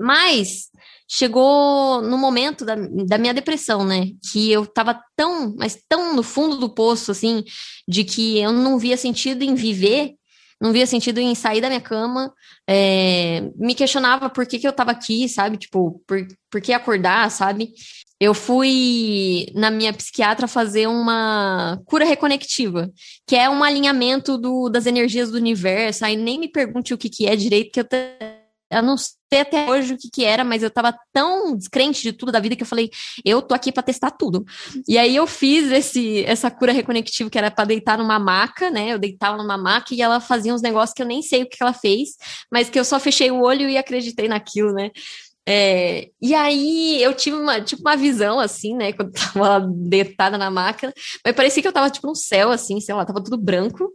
[0.00, 0.70] Mas
[1.08, 4.08] chegou no momento da, da minha depressão, né?
[4.30, 7.44] Que eu tava tão, mas tão no fundo do poço, assim,
[7.88, 10.14] de que eu não via sentido em viver,
[10.60, 12.32] não via sentido em sair da minha cama,
[12.66, 15.58] é, me questionava por que, que eu tava aqui, sabe?
[15.58, 17.72] Tipo, por, por que acordar, sabe?
[18.18, 22.90] Eu fui na minha psiquiatra fazer uma cura reconectiva,
[23.26, 26.04] que é um alinhamento do, das energias do universo.
[26.04, 27.84] Aí nem me pergunte o que, que é direito, que eu
[28.70, 32.12] eu não sei até hoje o que que era, mas eu tava tão descrente de
[32.12, 32.90] tudo da vida que eu falei,
[33.24, 34.44] eu tô aqui para testar tudo.
[34.88, 38.92] E aí eu fiz esse essa cura reconectiva que era para deitar numa maca, né?
[38.92, 41.56] Eu deitava numa maca e ela fazia uns negócios que eu nem sei o que
[41.60, 42.10] ela fez,
[42.50, 44.90] mas que eu só fechei o olho e acreditei naquilo, né?
[45.48, 50.50] É, e aí eu tive uma, tipo, uma visão, assim, né, quando tava deitada na
[50.50, 50.92] máquina,
[51.24, 53.92] mas parecia que eu tava, tipo, no céu, assim, sei lá, tava tudo branco,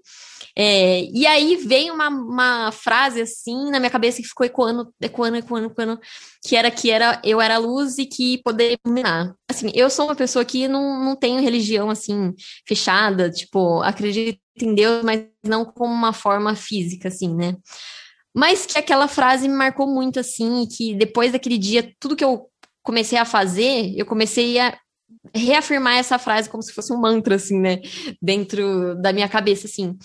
[0.58, 5.38] é, e aí veio uma, uma frase assim na minha cabeça que ficou ecoando, ecoando,
[5.38, 6.00] ecoando, ecoando,
[6.46, 9.34] que era que era eu era luz e que poderia iluminar.
[9.50, 12.34] Assim, eu sou uma pessoa que não, não tenho religião assim
[12.68, 17.56] fechada, tipo, acredito em Deus, mas não como uma forma física, assim, né?
[18.34, 22.24] Mas que aquela frase me marcou muito, assim, e que depois daquele dia, tudo que
[22.24, 22.48] eu
[22.82, 24.78] comecei a fazer, eu comecei a
[25.36, 27.82] reafirmar essa frase como se fosse um mantra, assim, né?
[28.22, 29.98] Dentro da minha cabeça, assim.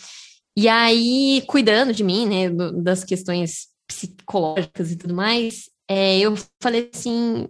[0.57, 2.51] E aí, cuidando de mim, né,
[2.83, 7.47] das questões psicológicas e tudo mais, é, eu falei assim,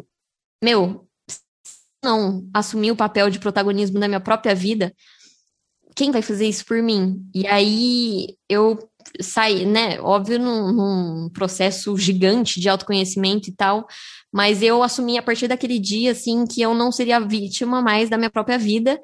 [0.62, 1.06] meu,
[2.04, 4.92] não assumir o papel de protagonismo na minha própria vida,
[5.94, 7.24] quem vai fazer isso por mim?
[7.34, 8.78] E aí eu
[9.20, 13.86] saí, né, óbvio, num, num processo gigante de autoconhecimento e tal,
[14.32, 18.18] mas eu assumi a partir daquele dia, assim, que eu não seria vítima mais da
[18.18, 19.00] minha própria vida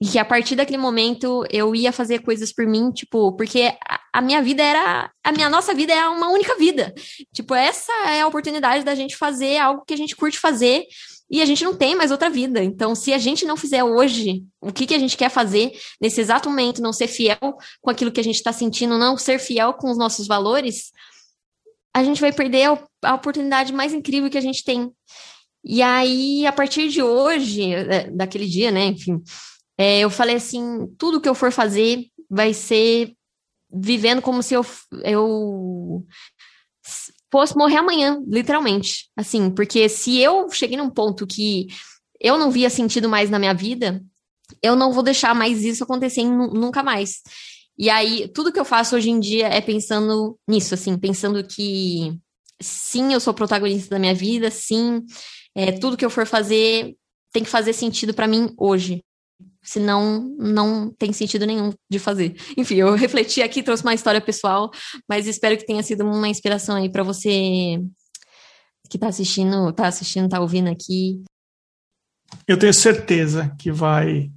[0.00, 3.74] e que a partir daquele momento eu ia fazer coisas por mim, tipo, porque
[4.12, 5.10] a, minha vida era.
[5.24, 6.94] A minha nossa vida é uma única vida.
[7.34, 10.84] Tipo, essa é a oportunidade da gente fazer algo que a gente curte fazer
[11.28, 12.62] e a gente não tem mais outra vida.
[12.62, 16.20] Então, se a gente não fizer hoje o que, que a gente quer fazer nesse
[16.20, 19.74] exato momento, não ser fiel com aquilo que a gente está sentindo, não ser fiel
[19.74, 20.92] com os nossos valores,
[21.92, 24.92] a gente vai perder a, a oportunidade mais incrível que a gente tem.
[25.64, 29.20] E aí, a partir de hoje, é, daquele dia, né, enfim,
[29.78, 33.14] é, eu falei assim, tudo que eu for fazer vai ser
[33.72, 34.66] vivendo como se eu,
[35.04, 36.04] eu
[37.30, 39.08] fosse morrer amanhã, literalmente.
[39.16, 41.68] Assim, porque se eu cheguei num ponto que
[42.20, 44.02] eu não via sentido mais na minha vida,
[44.60, 47.22] eu não vou deixar mais isso acontecer nunca mais.
[47.78, 52.18] E aí, tudo que eu faço hoje em dia é pensando nisso, assim, pensando que
[52.60, 55.04] sim, eu sou protagonista da minha vida, sim,
[55.54, 56.96] é, tudo que eu for fazer
[57.32, 59.04] tem que fazer sentido para mim hoje
[59.68, 62.34] senão não tem sentido nenhum de fazer.
[62.56, 64.70] Enfim, eu refleti aqui, trouxe uma história pessoal,
[65.06, 67.78] mas espero que tenha sido uma inspiração aí para você
[68.88, 71.22] que está assistindo, está assistindo, está ouvindo aqui.
[72.46, 74.30] Eu tenho certeza que vai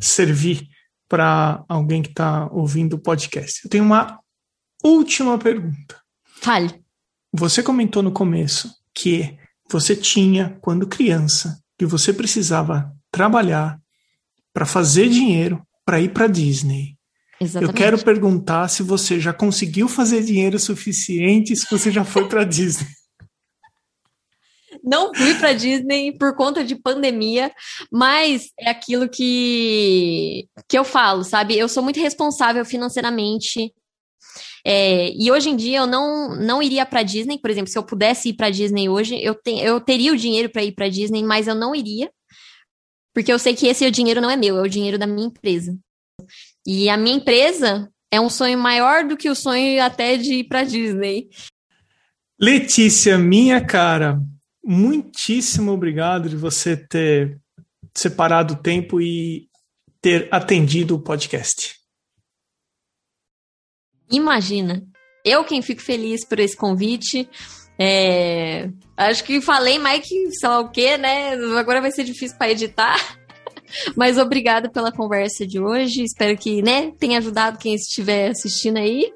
[0.00, 0.66] servir
[1.08, 3.60] para alguém que está ouvindo o podcast.
[3.64, 4.18] Eu tenho uma
[4.82, 6.00] última pergunta.
[6.40, 6.82] Fale.
[7.34, 9.36] Você comentou no começo que
[9.70, 13.78] você tinha, quando criança, que você precisava trabalhar
[14.54, 16.96] para fazer dinheiro para ir para Disney.
[17.40, 17.70] Exatamente.
[17.70, 22.44] Eu quero perguntar se você já conseguiu fazer dinheiro suficiente se você já foi para
[22.44, 22.88] Disney.
[24.82, 27.50] Não fui para Disney por conta de pandemia,
[27.90, 31.56] mas é aquilo que, que eu falo, sabe?
[31.56, 33.72] Eu sou muito responsável financeiramente.
[34.62, 37.82] É, e hoje em dia eu não, não iria para Disney, por exemplo, se eu
[37.82, 41.22] pudesse ir para Disney hoje, eu, te, eu teria o dinheiro para ir para Disney,
[41.22, 42.10] mas eu não iria,
[43.14, 45.78] porque eu sei que esse dinheiro não é meu, é o dinheiro da minha empresa.
[46.66, 50.44] E a minha empresa é um sonho maior do que o sonho até de ir
[50.44, 51.28] para Disney.
[52.38, 54.20] Letícia, minha cara,
[54.64, 57.38] muitíssimo obrigado de você ter
[57.96, 59.48] separado o tempo e
[60.00, 61.76] ter atendido o podcast.
[64.10, 64.84] Imagina,
[65.24, 67.28] eu quem fico feliz por esse convite.
[67.78, 71.34] É, acho que falei mais que sei lá o que, né?
[71.58, 72.96] Agora vai ser difícil para editar.
[73.96, 76.04] Mas obrigada pela conversa de hoje.
[76.04, 79.12] Espero que né, tenha ajudado quem estiver assistindo aí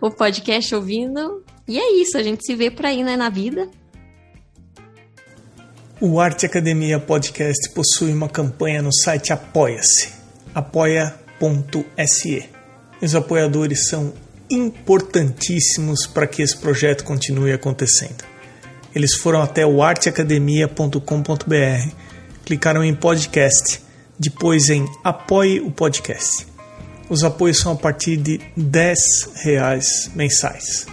[0.00, 1.44] o podcast ouvindo.
[1.66, 3.68] E é isso, a gente se vê por aí né, na vida.
[6.00, 10.12] O Arte Academia Podcast possui uma campanha no site Apoia-se,
[10.54, 12.50] apoia.se.
[13.00, 14.12] Os apoiadores são
[14.50, 18.24] importantíssimos para que esse projeto continue acontecendo.
[18.94, 21.90] Eles foram até o arteacademia.com.br,
[22.44, 23.80] clicaram em podcast,
[24.18, 26.46] depois em apoie o podcast.
[27.08, 28.98] Os apoios são a partir de 10
[29.44, 30.86] reais mensais.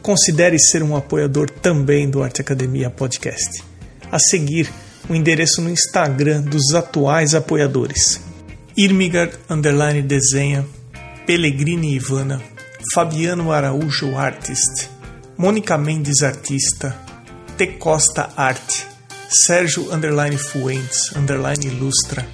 [0.00, 3.62] considere ser um apoiador também do Arte Academia Podcast.
[4.10, 4.72] A seguir,
[5.08, 8.20] o endereço no Instagram dos atuais apoiadores.
[8.76, 9.38] Irmigard
[10.04, 10.66] Desenha,
[11.26, 12.42] Pellegrini Ivana,
[12.94, 14.88] Fabiano Araújo Artist,
[15.38, 16.94] Mônica Mendes Artista,
[17.56, 17.66] T.
[17.78, 18.86] Costa Arte,
[19.28, 22.26] Sérgio Underline Fuentes Underline Ilustra,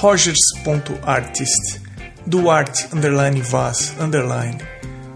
[0.00, 1.80] Rogers.artist,
[2.26, 4.58] Duarte Underline Vaz Underline,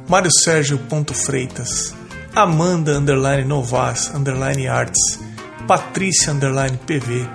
[0.08, 0.78] Mário Sérgio
[1.14, 1.94] Freitas,
[2.34, 5.20] Amanda Underline Novas Underline Arts,
[5.68, 7.28] Patrícia Underline PV,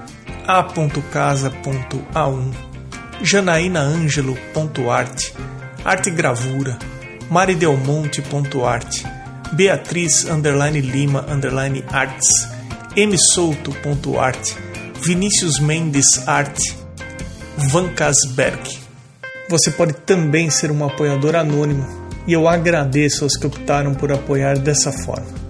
[0.48, 2.54] A.casa.a1,
[3.22, 4.36] Janaína Ângelo
[4.92, 5.34] Arte,
[5.86, 6.78] Arte Gravura,
[7.30, 7.58] Mari
[8.66, 9.06] Arte,
[9.54, 12.28] Beatriz Underline Lima Underline Arts,
[12.96, 13.16] M
[14.20, 14.56] Arte,
[15.02, 16.76] Vinícius Mendes Arte,
[17.58, 18.78] Van Kasberg.
[19.50, 21.86] Você pode também ser um apoiador anônimo
[22.28, 25.46] e eu agradeço aos que optaram por apoiar dessa forma.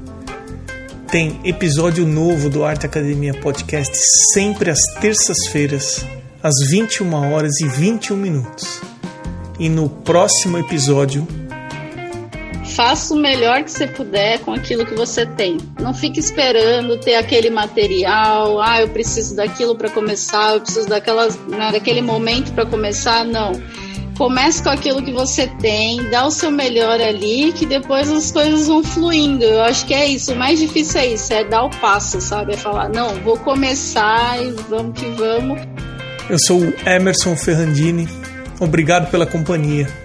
[1.09, 3.97] Tem episódio novo do Arte Academia Podcast
[4.33, 6.05] sempre às terças-feiras,
[6.41, 8.81] às 21 horas e 21 minutos.
[9.57, 11.25] E no próximo episódio
[12.75, 15.57] faça o melhor que você puder com aquilo que você tem.
[15.79, 21.37] Não fique esperando ter aquele material, ah, eu preciso daquilo para começar, eu preciso daquelas,
[21.47, 23.23] né, daquele momento para começar.
[23.23, 23.53] Não.
[24.17, 28.67] Comece com aquilo que você tem, dá o seu melhor ali, que depois as coisas
[28.67, 29.43] vão fluindo.
[29.43, 30.33] Eu acho que é isso.
[30.33, 32.53] O mais difícil é isso, é dar o passo, sabe?
[32.53, 35.61] É falar, não, vou começar e vamos que vamos.
[36.29, 38.07] Eu sou o Emerson Ferrandini.
[38.59, 40.04] Obrigado pela companhia